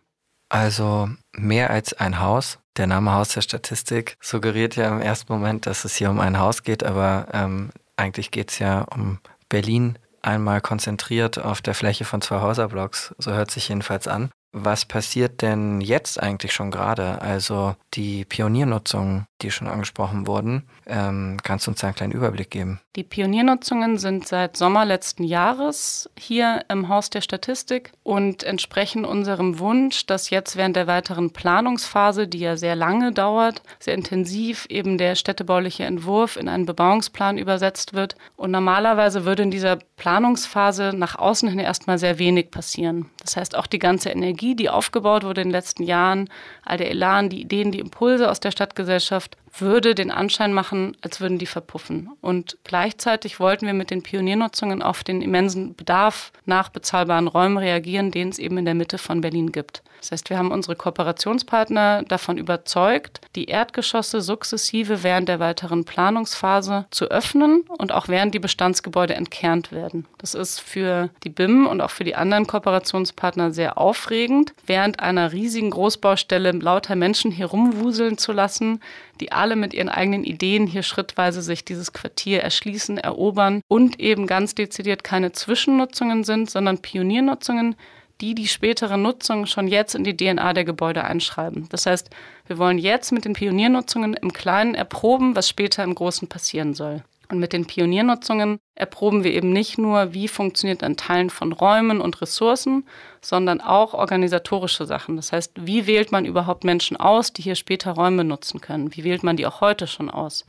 Also 0.49 1.09
mehr 1.31 1.71
als 1.71 1.93
ein 1.93 2.19
Haus. 2.19 2.59
Der 2.77 2.85
Name 2.85 3.13
Haus 3.13 3.29
der 3.29 3.41
Statistik 3.41 4.15
suggeriert 4.21 4.75
ja 4.75 4.89
im 4.89 5.01
ersten 5.01 5.33
Moment, 5.33 5.65
dass 5.65 5.85
es 5.85 5.95
hier 5.95 6.09
um 6.11 6.19
ein 6.19 6.37
Haus 6.37 6.63
geht, 6.63 6.83
aber 6.83 7.27
ähm, 7.33 7.71
eigentlich 7.95 8.29
geht 8.29 8.51
es 8.51 8.59
ja 8.59 8.81
um 8.81 9.19
Berlin 9.49 9.97
einmal 10.21 10.61
konzentriert 10.61 11.39
auf 11.39 11.61
der 11.61 11.73
Fläche 11.73 12.05
von 12.05 12.21
zwei 12.21 12.41
Häuserblocks. 12.41 13.15
So 13.17 13.31
hört 13.31 13.51
sich 13.51 13.69
jedenfalls 13.69 14.07
an. 14.07 14.29
Was 14.55 14.85
passiert 14.85 15.41
denn 15.41 15.81
jetzt 15.81 16.21
eigentlich 16.21 16.53
schon 16.53 16.69
gerade? 16.69 17.19
Also 17.21 17.75
die 17.95 18.23
Pioniernutzungen, 18.23 19.25
die 19.41 19.49
schon 19.49 19.67
angesprochen 19.67 20.27
wurden, 20.27 20.63
ähm, 20.85 21.37
kannst 21.43 21.65
du 21.65 21.71
uns 21.71 21.83
einen 21.83 21.95
kleinen 21.95 22.13
Überblick 22.13 22.51
geben? 22.51 22.79
Die 22.95 23.03
Pioniernutzungen 23.03 23.97
sind 23.97 24.27
seit 24.27 24.55
Sommer 24.55 24.85
letzten 24.85 25.23
Jahres 25.23 26.07
hier 26.17 26.63
im 26.69 26.87
Haus 26.87 27.09
der 27.09 27.21
Statistik 27.21 27.91
und 28.03 28.43
entsprechen 28.43 29.05
unserem 29.05 29.57
Wunsch, 29.57 30.05
dass 30.05 30.29
jetzt 30.29 30.55
während 30.55 30.75
der 30.75 30.85
weiteren 30.85 31.31
Planungsphase, 31.31 32.27
die 32.27 32.39
ja 32.39 32.55
sehr 32.55 32.75
lange 32.75 33.11
dauert, 33.11 33.63
sehr 33.79 33.95
intensiv 33.95 34.67
eben 34.69 34.99
der 34.99 35.15
städtebauliche 35.15 35.85
Entwurf 35.85 36.37
in 36.37 36.47
einen 36.47 36.67
Bebauungsplan 36.67 37.39
übersetzt 37.39 37.93
wird. 37.93 38.15
Und 38.35 38.51
normalerweise 38.51 39.25
würde 39.25 39.41
in 39.41 39.51
dieser 39.51 39.77
Planungsphase 39.97 40.91
nach 40.95 41.15
außen 41.15 41.49
hin 41.49 41.59
erstmal 41.59 41.97
sehr 41.97 42.19
wenig 42.19 42.51
passieren. 42.51 43.09
Das 43.23 43.37
heißt, 43.37 43.55
auch 43.55 43.67
die 43.67 43.79
ganze 43.79 44.09
Energie, 44.09 44.42
die 44.55 44.69
aufgebaut 44.69 45.23
wurde 45.23 45.41
in 45.41 45.47
den 45.47 45.53
letzten 45.53 45.83
Jahren, 45.83 46.29
all 46.63 46.77
der 46.77 46.91
Elan, 46.91 47.29
die 47.29 47.41
Ideen, 47.41 47.71
die 47.71 47.79
Impulse 47.79 48.29
aus 48.29 48.39
der 48.39 48.51
Stadtgesellschaft, 48.51 49.37
würde 49.57 49.95
den 49.95 50.11
Anschein 50.11 50.53
machen, 50.53 50.97
als 51.01 51.21
würden 51.21 51.37
die 51.37 51.45
verpuffen. 51.45 52.09
Und 52.21 52.57
gleichzeitig 52.63 53.39
wollten 53.39 53.65
wir 53.67 53.73
mit 53.73 53.91
den 53.91 54.03
Pioniernutzungen 54.03 54.81
auf 54.81 55.03
den 55.03 55.21
immensen 55.21 55.75
Bedarf 55.75 56.31
nach 56.45 56.69
bezahlbaren 56.69 57.27
Räumen 57.27 57.57
reagieren, 57.57 58.11
den 58.11 58.29
es 58.29 58.39
eben 58.39 58.57
in 58.57 58.65
der 58.65 58.73
Mitte 58.73 58.97
von 58.97 59.21
Berlin 59.21 59.51
gibt. 59.51 59.83
Das 60.03 60.11
heißt, 60.11 60.29
wir 60.29 60.37
haben 60.37 60.51
unsere 60.51 60.75
Kooperationspartner 60.75 62.03
davon 62.03 62.37
überzeugt, 62.37 63.21
die 63.37 63.45
Erdgeschosse 63.45 64.19
sukzessive 64.19 65.01
während 65.01 65.29
der 65.29 65.39
weiteren 65.39 65.85
Planungsphase 65.85 66.87
zu 66.91 67.05
öffnen 67.05 67.63
und 67.77 67.93
auch 67.93 68.09
während 68.09 68.33
die 68.33 68.39
Bestandsgebäude 68.39 69.13
entkernt 69.13 69.71
werden. 69.71 70.05
Das 70.17 70.33
ist 70.33 70.59
für 70.59 71.09
die 71.23 71.29
BIM 71.29 71.67
und 71.67 71.79
auch 71.79 71.89
für 71.89 72.03
die 72.03 72.15
anderen 72.15 72.47
Kooperationspartner 72.47 73.51
sehr 73.51 73.77
aufregend, 73.77 74.53
während 74.65 74.99
einer 74.99 75.31
riesigen 75.31 75.69
Großbaustelle 75.69 76.51
lauter 76.51 76.97
Menschen 76.97 77.31
hier 77.31 77.45
rumwuseln 77.45 78.17
zu 78.17 78.33
lassen, 78.33 78.81
die 79.21 79.31
alle 79.43 79.57
mit 79.57 79.73
ihren 79.73 79.89
eigenen 79.89 80.23
Ideen 80.23 80.67
hier 80.67 80.83
schrittweise 80.83 81.41
sich 81.41 81.65
dieses 81.65 81.91
Quartier 81.91 82.41
erschließen, 82.41 82.97
erobern 82.97 83.59
und 83.67 83.99
eben 83.99 84.25
ganz 84.25 84.55
dezidiert 84.55 85.03
keine 85.03 85.33
Zwischennutzungen 85.33 86.23
sind, 86.23 86.49
sondern 86.49 86.81
Pioniernutzungen, 86.81 87.75
die 88.21 88.35
die 88.35 88.47
spätere 88.47 88.95
Nutzung 88.95 89.45
schon 89.45 89.67
jetzt 89.67 89.95
in 89.95 90.05
die 90.05 90.15
DNA 90.15 90.53
der 90.53 90.63
Gebäude 90.63 91.03
einschreiben. 91.03 91.67
Das 91.67 91.85
heißt, 91.85 92.09
wir 92.47 92.57
wollen 92.57 92.77
jetzt 92.77 93.11
mit 93.11 93.25
den 93.25 93.33
Pioniernutzungen 93.33 94.13
im 94.13 94.31
Kleinen 94.31 94.75
erproben, 94.75 95.35
was 95.35 95.49
später 95.49 95.83
im 95.83 95.93
Großen 95.93 96.29
passieren 96.29 96.73
soll. 96.73 97.03
Und 97.33 97.39
mit 97.39 97.51
den 97.51 97.65
Pioniernutzungen 97.65 98.59
erproben 98.75 99.23
wir 99.23 99.33
eben 99.33 99.51
nicht 99.51 99.79
nur, 99.79 100.13
wie 100.13 100.27
funktioniert 100.27 100.83
ein 100.83 100.97
Teilen 100.97 101.31
von 101.31 101.51
Räumen 101.51 101.99
und 101.99 102.21
Ressourcen, 102.21 102.87
sondern 103.21 103.59
auch 103.59 103.95
organisatorische 103.95 104.85
Sachen. 104.85 105.15
Das 105.15 105.31
heißt, 105.31 105.53
wie 105.65 105.87
wählt 105.87 106.11
man 106.11 106.25
überhaupt 106.25 106.63
Menschen 106.63 106.95
aus, 106.95 107.33
die 107.33 107.41
hier 107.41 107.55
später 107.55 107.93
Räume 107.93 108.23
nutzen 108.23 108.61
können? 108.61 108.95
Wie 108.95 109.03
wählt 109.03 109.23
man 109.23 109.35
die 109.35 109.47
auch 109.47 109.61
heute 109.61 109.87
schon 109.87 110.11
aus? 110.11 110.45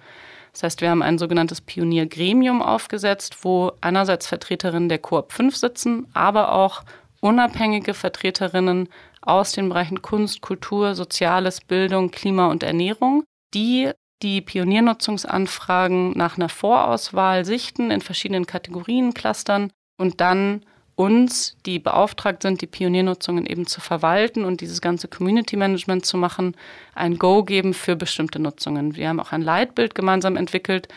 Das 0.53 0.62
heißt, 0.62 0.83
wir 0.83 0.91
haben 0.91 1.00
ein 1.00 1.17
sogenanntes 1.17 1.62
Pioniergremium 1.62 2.61
aufgesetzt, 2.61 3.38
wo 3.45 3.73
einerseits 3.81 4.26
Vertreterinnen 4.26 4.91
der 4.91 4.99
Koop 4.99 5.33
5 5.33 5.57
sitzen, 5.57 6.07
aber 6.12 6.53
auch 6.53 6.83
unabhängige 7.21 7.95
Vertreterinnen 7.95 8.91
aus 9.23 9.53
den 9.53 9.71
Bereichen 9.71 10.03
Kunst, 10.03 10.43
Kultur, 10.43 10.95
Soziales, 10.95 11.62
Bildung, 11.62 12.11
Klima 12.11 12.49
und 12.49 12.62
Ernährung, 12.62 13.25
die 13.55 13.91
die 14.25 14.40
Pioniernutzungsanfragen 14.40 16.12
nach 16.12 16.37
einer 16.37 16.49
Vorauswahl 16.49 17.45
sichten 17.45 17.90
in 17.90 18.00
verschiedenen 18.00 18.47
Kategorien, 18.47 19.12
Clustern 19.12 19.71
und 19.99 20.21
dann 20.21 20.62
uns, 20.97 21.57
die 21.66 21.78
beauftragt 21.78 22.43
sind, 22.43 22.62
die 22.62 22.66
Pioniernutzungen 22.66 23.47
eben 23.47 23.66
zu 23.66 23.81
verwalten 23.81 24.45
und 24.45 24.61
dieses 24.61 24.81
ganze 24.81 25.09
Community 25.09 25.57
Management 25.57 26.07
zu 26.07 26.16
machen, 26.16 26.57
ein 26.95 27.19
Go 27.19 27.45
geben 27.45 27.75
für 27.75 27.97
bestimmte 27.97 28.38
Nutzungen. 28.38 28.97
Wir 28.97 29.09
haben 29.09 29.21
auch 29.21 29.33
ein 29.33 29.43
Leitbild 29.43 29.95
gemeinsam 29.95 30.37
entwickelt, 30.37 30.88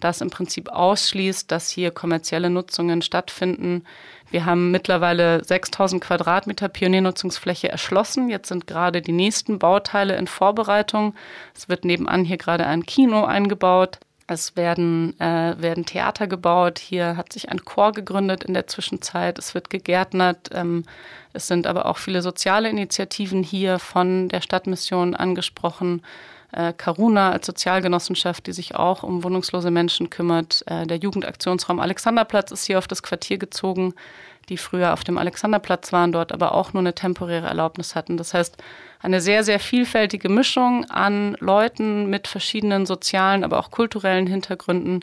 das 0.00 0.20
im 0.20 0.28
Prinzip 0.28 0.68
ausschließt, 0.68 1.50
dass 1.50 1.70
hier 1.70 1.90
kommerzielle 1.90 2.50
Nutzungen 2.50 3.00
stattfinden. 3.00 3.84
Wir 4.34 4.46
haben 4.46 4.72
mittlerweile 4.72 5.44
6000 5.44 6.02
Quadratmeter 6.02 6.68
Pioniernutzungsfläche 6.68 7.68
erschlossen. 7.68 8.28
Jetzt 8.28 8.48
sind 8.48 8.66
gerade 8.66 9.00
die 9.00 9.12
nächsten 9.12 9.60
Bauteile 9.60 10.16
in 10.16 10.26
Vorbereitung. 10.26 11.14
Es 11.54 11.68
wird 11.68 11.84
nebenan 11.84 12.24
hier 12.24 12.36
gerade 12.36 12.66
ein 12.66 12.84
Kino 12.84 13.26
eingebaut. 13.26 14.00
Es 14.26 14.56
werden, 14.56 15.14
äh, 15.20 15.54
werden 15.62 15.86
Theater 15.86 16.26
gebaut. 16.26 16.80
Hier 16.80 17.16
hat 17.16 17.32
sich 17.32 17.48
ein 17.48 17.64
Chor 17.64 17.92
gegründet 17.92 18.42
in 18.42 18.54
der 18.54 18.66
Zwischenzeit. 18.66 19.38
Es 19.38 19.54
wird 19.54 19.70
gegärtnert. 19.70 20.50
Ähm, 20.52 20.82
es 21.32 21.46
sind 21.46 21.68
aber 21.68 21.86
auch 21.86 21.98
viele 21.98 22.20
soziale 22.20 22.68
Initiativen 22.68 23.44
hier 23.44 23.78
von 23.78 24.28
der 24.28 24.40
Stadtmission 24.40 25.14
angesprochen. 25.14 26.02
Äh, 26.54 26.72
Karuna 26.72 27.32
als 27.32 27.46
Sozialgenossenschaft, 27.46 28.46
die 28.46 28.52
sich 28.52 28.76
auch 28.76 29.02
um 29.02 29.24
wohnungslose 29.24 29.70
Menschen 29.70 30.08
kümmert. 30.08 30.62
Äh, 30.66 30.86
der 30.86 30.98
Jugendaktionsraum 30.98 31.80
Alexanderplatz 31.80 32.52
ist 32.52 32.64
hier 32.64 32.78
auf 32.78 32.86
das 32.86 33.02
Quartier 33.02 33.38
gezogen, 33.38 33.94
die 34.48 34.56
früher 34.56 34.92
auf 34.92 35.02
dem 35.02 35.18
Alexanderplatz 35.18 35.92
waren, 35.92 36.12
dort 36.12 36.30
aber 36.30 36.54
auch 36.54 36.72
nur 36.72 36.80
eine 36.80 36.94
temporäre 36.94 37.46
Erlaubnis 37.46 37.96
hatten. 37.96 38.16
Das 38.16 38.34
heißt, 38.34 38.56
eine 39.00 39.20
sehr, 39.20 39.42
sehr 39.42 39.58
vielfältige 39.58 40.28
Mischung 40.28 40.84
an 40.90 41.36
Leuten 41.40 42.08
mit 42.08 42.28
verschiedenen 42.28 42.86
sozialen, 42.86 43.42
aber 43.42 43.58
auch 43.58 43.70
kulturellen 43.70 44.26
Hintergründen, 44.26 45.00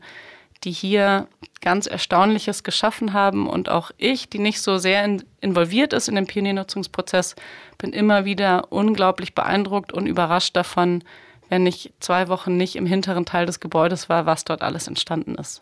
die 0.64 0.72
hier 0.72 1.28
ganz 1.60 1.88
Erstaunliches 1.88 2.64
geschaffen 2.64 3.14
haben. 3.14 3.48
Und 3.48 3.68
auch 3.68 3.92
ich, 3.98 4.30
die 4.30 4.40
nicht 4.40 4.62
so 4.62 4.78
sehr 4.78 5.04
in, 5.04 5.24
involviert 5.42 5.92
ist 5.92 6.08
in 6.08 6.16
den 6.16 6.28
Pioniernutzungsprozess, 6.28 7.36
bin 7.78 7.94
immer 7.94 8.26
wieder 8.26 8.72
unglaublich 8.72 9.36
beeindruckt 9.36 9.92
und 9.92 10.08
überrascht 10.08 10.56
davon, 10.56 11.04
wenn 11.52 11.68
ich 11.68 11.94
zwei 12.00 12.30
Wochen 12.30 12.56
nicht 12.56 12.78
im 12.78 12.86
hinteren 12.86 13.26
Teil 13.26 13.46
des 13.46 13.60
Gebäudes 13.60 14.08
war, 14.08 14.26
was 14.26 14.46
dort 14.46 14.62
alles 14.62 14.88
entstanden 14.88 15.36
ist. 15.36 15.62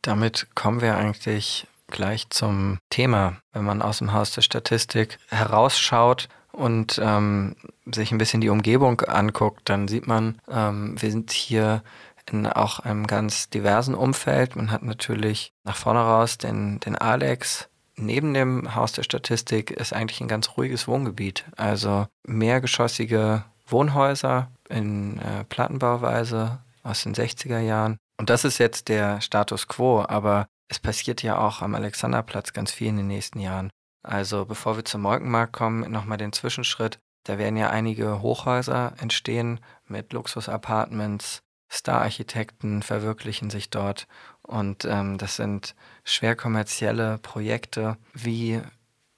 Damit 0.00 0.46
kommen 0.54 0.80
wir 0.80 0.96
eigentlich 0.96 1.66
gleich 1.88 2.30
zum 2.30 2.78
Thema. 2.88 3.36
Wenn 3.52 3.64
man 3.64 3.82
aus 3.82 3.98
dem 3.98 4.12
Haus 4.12 4.30
der 4.30 4.42
Statistik 4.42 5.18
herausschaut 5.28 6.28
und 6.52 7.00
ähm, 7.02 7.56
sich 7.92 8.12
ein 8.12 8.18
bisschen 8.18 8.42
die 8.42 8.48
Umgebung 8.48 9.00
anguckt, 9.00 9.68
dann 9.68 9.88
sieht 9.88 10.06
man, 10.06 10.40
ähm, 10.48 10.94
wir 11.02 11.10
sind 11.10 11.32
hier 11.32 11.82
in 12.30 12.46
auch 12.46 12.78
einem 12.78 13.08
ganz 13.08 13.50
diversen 13.50 13.96
Umfeld. 13.96 14.54
Man 14.54 14.70
hat 14.70 14.84
natürlich 14.84 15.52
nach 15.64 15.76
vorne 15.76 16.00
raus 16.00 16.38
den, 16.38 16.78
den 16.78 16.94
Alex. 16.94 17.68
Neben 17.96 18.34
dem 18.34 18.76
Haus 18.76 18.92
der 18.92 19.02
Statistik 19.02 19.72
ist 19.72 19.92
eigentlich 19.92 20.20
ein 20.20 20.28
ganz 20.28 20.56
ruhiges 20.56 20.86
Wohngebiet. 20.86 21.44
Also 21.56 22.06
mehrgeschossige 22.24 23.44
Wohnhäuser 23.66 24.48
in 24.68 25.18
äh, 25.18 25.44
Plattenbauweise 25.44 26.60
aus 26.82 27.02
den 27.02 27.14
60er 27.14 27.58
Jahren. 27.58 27.96
Und 28.18 28.30
das 28.30 28.44
ist 28.44 28.58
jetzt 28.58 28.88
der 28.88 29.20
Status 29.20 29.68
quo, 29.68 30.04
aber 30.06 30.46
es 30.68 30.78
passiert 30.78 31.22
ja 31.22 31.38
auch 31.38 31.62
am 31.62 31.74
Alexanderplatz 31.74 32.52
ganz 32.52 32.72
viel 32.72 32.88
in 32.88 32.96
den 32.96 33.06
nächsten 33.06 33.40
Jahren. 33.40 33.70
Also 34.02 34.44
bevor 34.44 34.76
wir 34.76 34.84
zum 34.84 35.02
Molkenmarkt 35.02 35.52
kommen, 35.52 35.90
nochmal 35.90 36.18
den 36.18 36.32
Zwischenschritt. 36.32 36.98
Da 37.24 37.38
werden 37.38 37.56
ja 37.56 37.70
einige 37.70 38.20
Hochhäuser 38.20 38.92
entstehen 38.98 39.60
mit 39.86 40.12
Luxusapartments, 40.12 41.42
Star-Architekten 41.70 42.82
verwirklichen 42.82 43.50
sich 43.50 43.70
dort 43.70 44.06
und 44.42 44.84
ähm, 44.84 45.18
das 45.18 45.36
sind 45.36 45.74
schwer 46.04 46.36
kommerzielle 46.36 47.18
Projekte. 47.18 47.96
Wie 48.12 48.60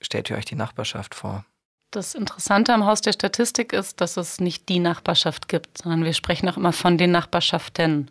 stellt 0.00 0.30
ihr 0.30 0.36
euch 0.36 0.44
die 0.44 0.54
Nachbarschaft 0.54 1.14
vor? 1.14 1.44
Das 1.90 2.14
Interessante 2.14 2.74
am 2.74 2.84
Haus 2.84 3.00
der 3.00 3.12
Statistik 3.12 3.72
ist, 3.72 4.00
dass 4.00 4.16
es 4.16 4.40
nicht 4.40 4.68
die 4.68 4.80
Nachbarschaft 4.80 5.48
gibt, 5.48 5.78
sondern 5.78 6.04
wir 6.04 6.12
sprechen 6.12 6.48
auch 6.48 6.56
immer 6.56 6.72
von 6.72 6.98
den 6.98 7.10
Nachbarschaften. 7.10 8.10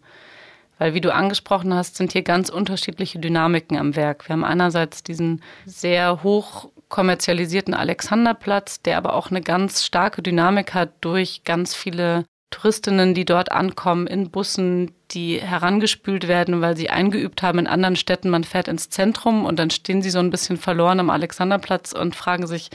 Weil, 0.77 0.93
wie 0.93 1.01
du 1.01 1.13
angesprochen 1.13 1.73
hast, 1.73 1.95
sind 1.95 2.11
hier 2.11 2.23
ganz 2.23 2.49
unterschiedliche 2.49 3.19
Dynamiken 3.19 3.77
am 3.77 3.95
Werk. 3.95 4.27
Wir 4.27 4.33
haben 4.33 4.43
einerseits 4.43 5.03
diesen 5.03 5.41
sehr 5.65 6.23
hoch 6.23 6.69
kommerzialisierten 6.89 7.73
Alexanderplatz, 7.73 8.81
der 8.81 8.97
aber 8.97 9.13
auch 9.13 9.31
eine 9.31 9.41
ganz 9.41 9.83
starke 9.83 10.21
Dynamik 10.21 10.73
hat 10.73 10.91
durch 11.01 11.43
ganz 11.43 11.75
viele 11.75 12.25
Touristinnen, 12.55 13.13
die 13.13 13.25
dort 13.25 13.51
ankommen, 13.51 14.07
in 14.07 14.31
Bussen, 14.31 14.91
die 15.11 15.41
herangespült 15.41 16.29
werden, 16.29 16.61
weil 16.61 16.77
sie 16.77 16.89
eingeübt 16.89 17.43
haben 17.43 17.59
in 17.59 17.67
anderen 17.67 17.97
Städten. 17.97 18.29
Man 18.29 18.45
fährt 18.45 18.69
ins 18.69 18.89
Zentrum 18.89 19.43
und 19.43 19.59
dann 19.59 19.71
stehen 19.71 20.01
sie 20.01 20.09
so 20.09 20.19
ein 20.19 20.29
bisschen 20.29 20.55
verloren 20.55 21.01
am 21.01 21.09
Alexanderplatz 21.09 21.91
und 21.91 22.15
fragen 22.15 22.47
sich, 22.47 22.69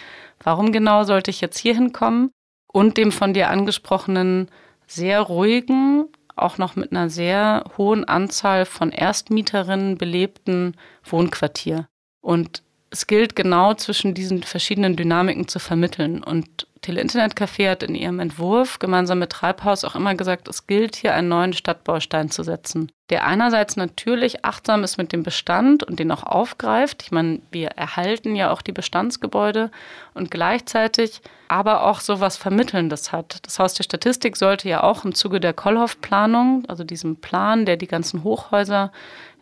warum 0.45 0.71
genau 0.71 1.05
sollte 1.05 1.31
ich 1.31 1.41
jetzt 1.41 1.57
hier 1.57 1.75
hinkommen? 1.75 2.31
Und 2.71 2.99
dem 2.99 3.11
von 3.11 3.33
dir 3.33 3.49
angesprochenen 3.49 4.51
sehr 4.87 5.23
ruhigen, 5.23 6.05
auch 6.37 6.59
noch 6.59 6.77
mit 6.77 6.93
einer 6.93 7.09
sehr 7.09 7.65
hohen 7.79 8.05
Anzahl 8.05 8.67
von 8.67 8.93
Erstmieterinnen 8.93 9.97
belebten 9.97 10.77
Wohnquartier. 11.05 11.89
Und 12.21 12.63
es 12.91 13.07
gilt 13.07 13.35
genau 13.35 13.73
zwischen 13.73 14.13
diesen 14.13 14.43
verschiedenen 14.43 14.95
Dynamiken 14.95 15.49
zu 15.49 15.59
vermitteln. 15.59 16.23
Und 16.23 16.67
Tele-Internet-Café 16.81 17.71
hat 17.71 17.83
in 17.83 17.95
ihrem 17.95 18.21
Entwurf 18.21 18.79
gemeinsam 18.79 19.19
mit 19.19 19.31
Treibhaus 19.31 19.85
auch 19.85 19.95
immer 19.95 20.15
gesagt, 20.15 20.49
es 20.49 20.67
gilt 20.67 20.97
hier 20.97 21.15
einen 21.15 21.29
neuen 21.29 21.53
Stadtbaustein 21.53 22.31
zu 22.31 22.43
setzen, 22.43 22.91
der 23.11 23.27
einerseits 23.27 23.77
natürlich 23.77 24.45
achtsam 24.45 24.85
ist 24.85 24.97
mit 24.97 25.13
dem 25.13 25.23
Bestand 25.23 25.83
und 25.83 25.99
den 25.99 26.13
auch 26.13 26.23
aufgreift. 26.23 27.03
Ich 27.03 27.11
meine, 27.11 27.41
wir 27.51 27.69
erhalten 27.71 28.37
ja 28.37 28.51
auch 28.51 28.63
die 28.63 28.73
Bestandsgebäude 28.73 29.71
und 30.15 30.31
gleichzeitig 30.31 31.21
aber 31.49 31.85
auch 31.85 31.99
so 31.99 32.21
was 32.21 32.37
Vermittelndes 32.37 33.11
hat. 33.11 33.41
Das 33.43 33.59
Haus 33.59 33.75
der 33.75 33.83
Statistik 33.83 34.37
sollte 34.37 34.69
ja 34.69 34.85
auch 34.85 35.05
im 35.05 35.15
Zuge 35.15 35.41
der 35.41 35.53
Kollhoff-Planung, 35.53 36.65
also 36.69 36.85
diesem 36.85 37.17
Plan, 37.17 37.67
der 37.67 37.77
die 37.77 37.89
ganzen 37.89 38.23
Hochhäuser 38.23 38.93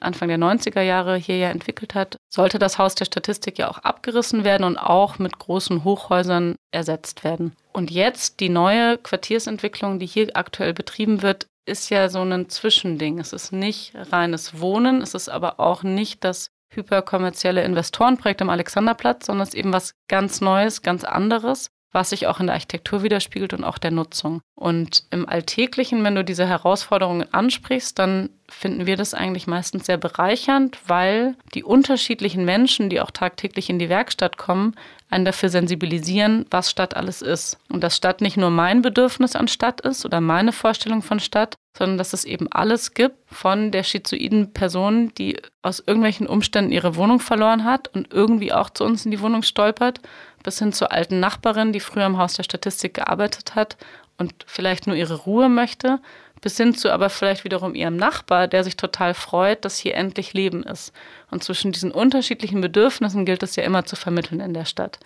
Anfang 0.00 0.28
der 0.28 0.38
90er 0.38 0.81
Jahre 0.81 1.16
hier 1.16 1.37
ja 1.37 1.50
entwickelt 1.50 1.94
hat, 1.94 2.16
sollte 2.28 2.59
das 2.59 2.78
Haus 2.78 2.94
der 2.94 3.04
Statistik 3.04 3.59
ja 3.59 3.68
auch 3.68 3.78
abgerissen 3.78 4.44
werden 4.44 4.64
und 4.64 4.78
auch 4.78 5.18
mit 5.18 5.38
großen 5.38 5.85
Hochhäusern 5.85 6.54
ersetzt 6.70 7.24
werden. 7.24 7.52
Und 7.72 7.90
jetzt 7.90 8.40
die 8.40 8.48
neue 8.48 8.98
Quartiersentwicklung, 8.98 9.98
die 9.98 10.07
hier 10.07 10.31
aktuell 10.35 10.72
betrieben 10.72 11.22
wird, 11.22 11.46
ist 11.68 11.90
ja 11.90 12.09
so 12.09 12.22
ein 12.22 12.48
Zwischending. 12.48 13.18
Es 13.20 13.33
ist 13.33 13.52
nicht 13.52 13.92
reines 13.94 14.61
Wohnen, 14.61 15.02
es 15.02 15.14
ist 15.14 15.28
aber 15.28 15.61
auch 15.61 15.83
nicht 15.83 16.24
das 16.24 16.50
hyperkommerzielle 16.70 17.62
Investorenprojekt 17.62 18.42
am 18.42 18.50
Alexanderplatz, 18.50 19.26
sondern 19.26 19.44
es 19.44 19.50
ist 19.50 19.59
eben 19.59 19.72
was 19.72 19.94
ganz 20.09 20.40
Neues, 20.40 20.83
ganz 20.83 21.04
anderes 21.04 21.70
was 21.92 22.11
sich 22.11 22.26
auch 22.26 22.40
in 22.40 22.46
der 22.46 22.54
Architektur 22.54 23.02
widerspiegelt 23.02 23.54
und 23.54 23.64
auch 23.64 23.78
der 23.78 23.90
Nutzung. 23.90 24.40
Und 24.54 25.04
im 25.11 25.28
Alltäglichen, 25.28 26.04
wenn 26.04 26.14
du 26.14 26.24
diese 26.24 26.46
Herausforderungen 26.46 27.33
ansprichst, 27.33 27.98
dann 27.98 28.31
finden 28.48 28.87
wir 28.87 28.96
das 28.96 29.14
eigentlich 29.14 29.46
meistens 29.46 29.87
sehr 29.87 29.96
bereichernd, 29.96 30.78
weil 30.87 31.37
die 31.54 31.64
unterschiedlichen 31.64 32.44
Menschen, 32.44 32.90
die 32.90 33.00
auch 33.00 33.11
tagtäglich 33.11 33.70
in 33.70 33.78
die 33.78 33.88
Werkstatt 33.88 34.37
kommen, 34.37 34.74
einen 35.11 35.25
dafür 35.25 35.49
sensibilisieren, 35.49 36.44
was 36.51 36.71
Stadt 36.71 36.97
alles 36.97 37.23
ist. 37.23 37.59
Und 37.71 37.83
dass 37.83 37.97
Stadt 37.97 38.21
nicht 38.21 38.37
nur 38.37 38.51
mein 38.51 38.83
Bedürfnis 38.83 39.37
an 39.37 39.49
Stadt 39.49 39.81
ist 39.81 40.05
oder 40.05 40.21
meine 40.21 40.53
Vorstellung 40.53 41.03
von 41.03 41.21
Stadt, 41.21 41.57
sondern 41.77 41.99
dass 41.99 42.12
es 42.12 42.25
eben 42.25 42.51
alles 42.51 42.94
gibt 42.94 43.16
von 43.27 43.71
der 43.71 43.85
schizoiden 43.85 44.53
Person, 44.53 45.12
die 45.16 45.40
aus 45.62 45.83
irgendwelchen 45.85 46.27
Umständen 46.27 46.73
ihre 46.73 46.97
Wohnung 46.97 47.21
verloren 47.21 47.64
hat 47.64 47.88
und 47.88 48.12
irgendwie 48.12 48.53
auch 48.53 48.71
zu 48.71 48.85
uns 48.85 49.05
in 49.05 49.11
die 49.11 49.21
Wohnung 49.21 49.42
stolpert, 49.42 50.01
bis 50.42 50.59
hin 50.59 50.73
zur 50.73 50.92
alten 50.92 51.21
Nachbarin, 51.21 51.73
die 51.73 51.81
früher 51.81 52.07
im 52.07 52.18
Haus 52.18 52.35
der 52.35 52.42
Statistik 52.42 52.94
gearbeitet 52.94 53.55
hat 53.55 53.77
und 54.18 54.44
vielleicht 54.46 54.87
nur 54.87 54.96
ihre 54.96 55.14
Ruhe 55.14 55.48
möchte, 55.48 56.00
bis 56.40 56.57
hin 56.57 56.74
zu 56.74 56.92
aber 56.92 57.11
vielleicht 57.11 57.44
wiederum 57.44 57.74
ihrem 57.74 57.96
Nachbar, 57.96 58.48
der 58.48 58.64
sich 58.64 58.76
total 58.76 59.14
freut, 59.14 59.64
dass 59.64 59.78
hier 59.78 59.94
endlich 59.94 60.35
Leben 60.35 60.62
ist. 60.62 60.92
Und 61.31 61.42
zwischen 61.42 61.72
diesen 61.72 61.90
unterschiedlichen 61.90 62.61
Bedürfnissen 62.61 63.24
gilt 63.24 63.42
es 63.42 63.57
ja 63.57 63.64
immer 63.64 63.85
zu 63.85 63.96
vermitteln 63.96 64.40
in 64.40 64.54
der 64.54 64.64
Stadt. 64.64 64.98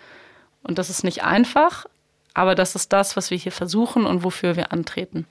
Und 0.63 0.77
das 0.77 0.89
ist 0.89 1.03
nicht 1.03 1.23
einfach, 1.23 1.85
aber 2.33 2.55
das 2.55 2.75
ist 2.75 2.93
das, 2.93 3.15
was 3.15 3.31
wir 3.31 3.37
hier 3.37 3.51
versuchen 3.51 4.05
und 4.05 4.23
wofür 4.23 4.55
wir 4.55 4.71
antreten. 4.71 5.27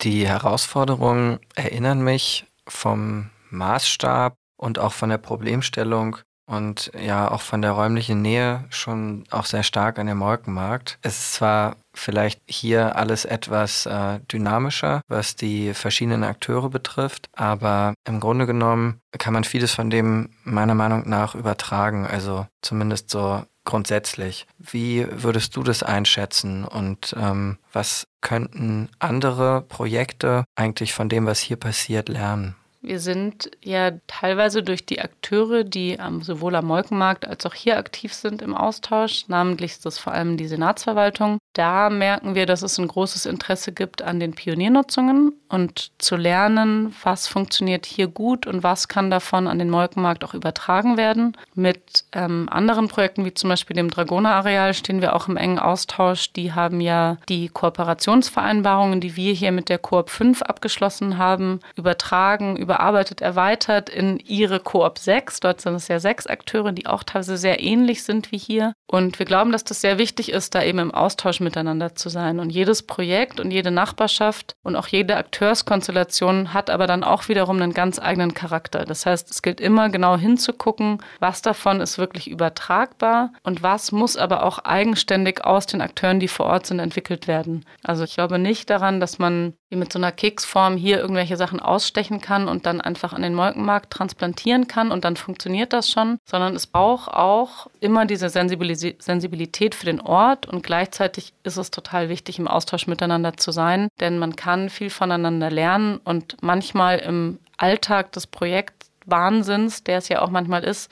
Die 0.00 0.26
Herausforderungen 0.26 1.40
erinnern 1.56 2.02
mich 2.02 2.46
vom 2.66 3.30
Maßstab 3.50 4.36
und 4.56 4.78
auch 4.78 4.92
von 4.92 5.08
der 5.08 5.18
Problemstellung 5.18 6.18
und 6.48 6.90
ja 6.98 7.30
auch 7.30 7.42
von 7.42 7.62
der 7.62 7.72
räumlichen 7.72 8.22
Nähe 8.22 8.64
schon 8.70 9.24
auch 9.30 9.44
sehr 9.44 9.62
stark 9.62 9.98
an 9.98 10.06
den 10.06 10.16
Molkenmarkt. 10.16 10.98
Es 11.02 11.18
ist 11.18 11.34
zwar 11.34 11.76
vielleicht 11.94 12.40
hier 12.48 12.96
alles 12.96 13.24
etwas 13.24 13.84
äh, 13.86 14.20
dynamischer, 14.32 15.02
was 15.08 15.36
die 15.36 15.74
verschiedenen 15.74 16.24
Akteure 16.24 16.70
betrifft, 16.70 17.28
aber 17.34 17.94
im 18.06 18.18
Grunde 18.18 18.46
genommen 18.46 19.00
kann 19.18 19.34
man 19.34 19.44
vieles 19.44 19.74
von 19.74 19.90
dem 19.90 20.30
meiner 20.44 20.74
Meinung 20.74 21.08
nach 21.08 21.34
übertragen, 21.34 22.06
also 22.06 22.46
zumindest 22.62 23.10
so 23.10 23.42
grundsätzlich. 23.64 24.46
Wie 24.58 25.06
würdest 25.10 25.54
du 25.54 25.62
das 25.62 25.82
einschätzen 25.82 26.64
und 26.64 27.14
ähm, 27.20 27.58
was 27.74 28.06
könnten 28.22 28.88
andere 28.98 29.60
Projekte 29.60 30.44
eigentlich 30.56 30.94
von 30.94 31.10
dem, 31.10 31.26
was 31.26 31.40
hier 31.40 31.58
passiert, 31.58 32.08
lernen? 32.08 32.54
Wir 32.80 33.00
sind 33.00 33.50
ja 33.62 33.92
teilweise 34.06 34.62
durch 34.62 34.86
die 34.86 35.00
Akteure, 35.00 35.64
die 35.64 35.98
sowohl 36.20 36.54
am 36.54 36.66
Molkenmarkt 36.66 37.26
als 37.26 37.44
auch 37.44 37.54
hier 37.54 37.76
aktiv 37.76 38.14
sind 38.14 38.40
im 38.40 38.54
Austausch, 38.54 39.24
namentlich 39.28 39.72
ist 39.72 39.86
das 39.86 39.98
vor 39.98 40.12
allem 40.12 40.36
die 40.36 40.46
Senatsverwaltung. 40.46 41.38
Da 41.54 41.90
merken 41.90 42.36
wir, 42.36 42.46
dass 42.46 42.62
es 42.62 42.78
ein 42.78 42.86
großes 42.86 43.26
Interesse 43.26 43.72
gibt 43.72 44.02
an 44.02 44.20
den 44.20 44.32
Pioniernutzungen 44.32 45.32
und 45.48 45.90
zu 45.98 46.14
lernen, 46.14 46.94
was 47.02 47.26
funktioniert 47.26 47.84
hier 47.84 48.06
gut 48.06 48.46
und 48.46 48.62
was 48.62 48.86
kann 48.86 49.10
davon 49.10 49.48
an 49.48 49.58
den 49.58 49.70
Molkenmarkt 49.70 50.24
auch 50.24 50.34
übertragen 50.34 50.96
werden. 50.96 51.36
Mit 51.54 52.04
ähm, 52.12 52.48
anderen 52.50 52.86
Projekten 52.86 53.24
wie 53.24 53.34
zum 53.34 53.48
Beispiel 53.50 53.74
dem 53.74 53.90
Dragoner-Areal 53.90 54.72
stehen 54.74 55.00
wir 55.00 55.16
auch 55.16 55.26
im 55.26 55.36
engen 55.36 55.58
Austausch. 55.58 56.32
Die 56.32 56.52
haben 56.52 56.80
ja 56.80 57.16
die 57.28 57.48
Kooperationsvereinbarungen, 57.48 59.00
die 59.00 59.16
wir 59.16 59.32
hier 59.32 59.50
mit 59.50 59.68
der 59.68 59.78
Koop 59.78 60.10
5 60.10 60.42
abgeschlossen 60.42 61.18
haben, 61.18 61.60
übertragen, 61.74 62.56
überarbeitet, 62.68 63.20
erweitert 63.20 63.88
in 63.88 64.18
ihre 64.20 64.60
Koop 64.60 64.98
6. 64.98 65.40
Dort 65.40 65.60
sind 65.60 65.74
es 65.74 65.88
ja 65.88 65.98
sechs 65.98 66.26
Akteure, 66.26 66.72
die 66.72 66.86
auch 66.86 67.02
teilweise 67.02 67.36
sehr 67.36 67.60
ähnlich 67.60 68.04
sind 68.04 68.30
wie 68.30 68.38
hier. 68.38 68.74
Und 68.86 69.18
wir 69.18 69.26
glauben, 69.26 69.52
dass 69.52 69.64
das 69.64 69.80
sehr 69.80 69.98
wichtig 69.98 70.30
ist, 70.30 70.54
da 70.54 70.62
eben 70.62 70.78
im 70.78 70.94
Austausch 70.94 71.40
mit 71.40 71.48
miteinander 71.48 71.94
zu 71.94 72.10
sein. 72.10 72.40
Und 72.40 72.50
jedes 72.50 72.82
Projekt 72.82 73.40
und 73.40 73.50
jede 73.50 73.70
Nachbarschaft 73.70 74.54
und 74.62 74.76
auch 74.76 74.86
jede 74.86 75.16
Akteurskonstellation 75.16 76.52
hat 76.52 76.68
aber 76.68 76.86
dann 76.86 77.04
auch 77.04 77.28
wiederum 77.28 77.56
einen 77.56 77.72
ganz 77.72 77.98
eigenen 77.98 78.34
Charakter. 78.34 78.84
Das 78.84 79.06
heißt, 79.06 79.30
es 79.30 79.40
gilt 79.40 79.60
immer 79.60 79.88
genau 79.88 80.18
hinzugucken, 80.18 81.02
was 81.20 81.40
davon 81.40 81.80
ist 81.80 81.96
wirklich 81.96 82.30
übertragbar 82.30 83.32
und 83.42 83.62
was 83.62 83.92
muss 83.92 84.18
aber 84.18 84.44
auch 84.44 84.58
eigenständig 84.60 85.44
aus 85.44 85.66
den 85.66 85.80
Akteuren, 85.80 86.20
die 86.20 86.28
vor 86.28 86.46
Ort 86.46 86.66
sind, 86.66 86.80
entwickelt 86.80 87.26
werden. 87.26 87.64
Also 87.82 88.04
ich 88.04 88.14
glaube 88.14 88.38
nicht 88.38 88.68
daran, 88.68 89.00
dass 89.00 89.18
man 89.18 89.54
wie 89.70 89.76
mit 89.76 89.92
so 89.92 89.98
einer 89.98 90.12
Keksform 90.12 90.76
hier 90.76 90.98
irgendwelche 90.98 91.36
Sachen 91.36 91.60
ausstechen 91.60 92.20
kann 92.20 92.48
und 92.48 92.64
dann 92.64 92.80
einfach 92.80 93.12
an 93.12 93.22
den 93.22 93.34
Molkenmarkt 93.34 93.92
transplantieren 93.92 94.66
kann 94.66 94.90
und 94.90 95.04
dann 95.04 95.16
funktioniert 95.16 95.72
das 95.72 95.90
schon, 95.90 96.18
sondern 96.24 96.54
es 96.56 96.66
braucht 96.66 97.12
auch 97.12 97.68
immer 97.80 98.06
diese 98.06 98.30
Sensibilität 98.30 99.74
für 99.74 99.86
den 99.86 100.00
Ort 100.00 100.46
und 100.46 100.62
gleichzeitig 100.62 101.34
ist 101.42 101.58
es 101.58 101.70
total 101.70 102.08
wichtig, 102.08 102.38
im 102.38 102.48
Austausch 102.48 102.86
miteinander 102.86 103.36
zu 103.36 103.50
sein, 103.50 103.88
denn 104.00 104.18
man 104.18 104.36
kann 104.36 104.70
viel 104.70 104.90
voneinander 104.90 105.50
lernen 105.50 106.00
und 106.04 106.36
manchmal 106.40 106.98
im 106.98 107.38
Alltag 107.58 108.12
des 108.12 108.26
Projektwahnsinns, 108.26 109.84
der 109.84 109.98
es 109.98 110.08
ja 110.08 110.22
auch 110.22 110.30
manchmal 110.30 110.64
ist, 110.64 110.90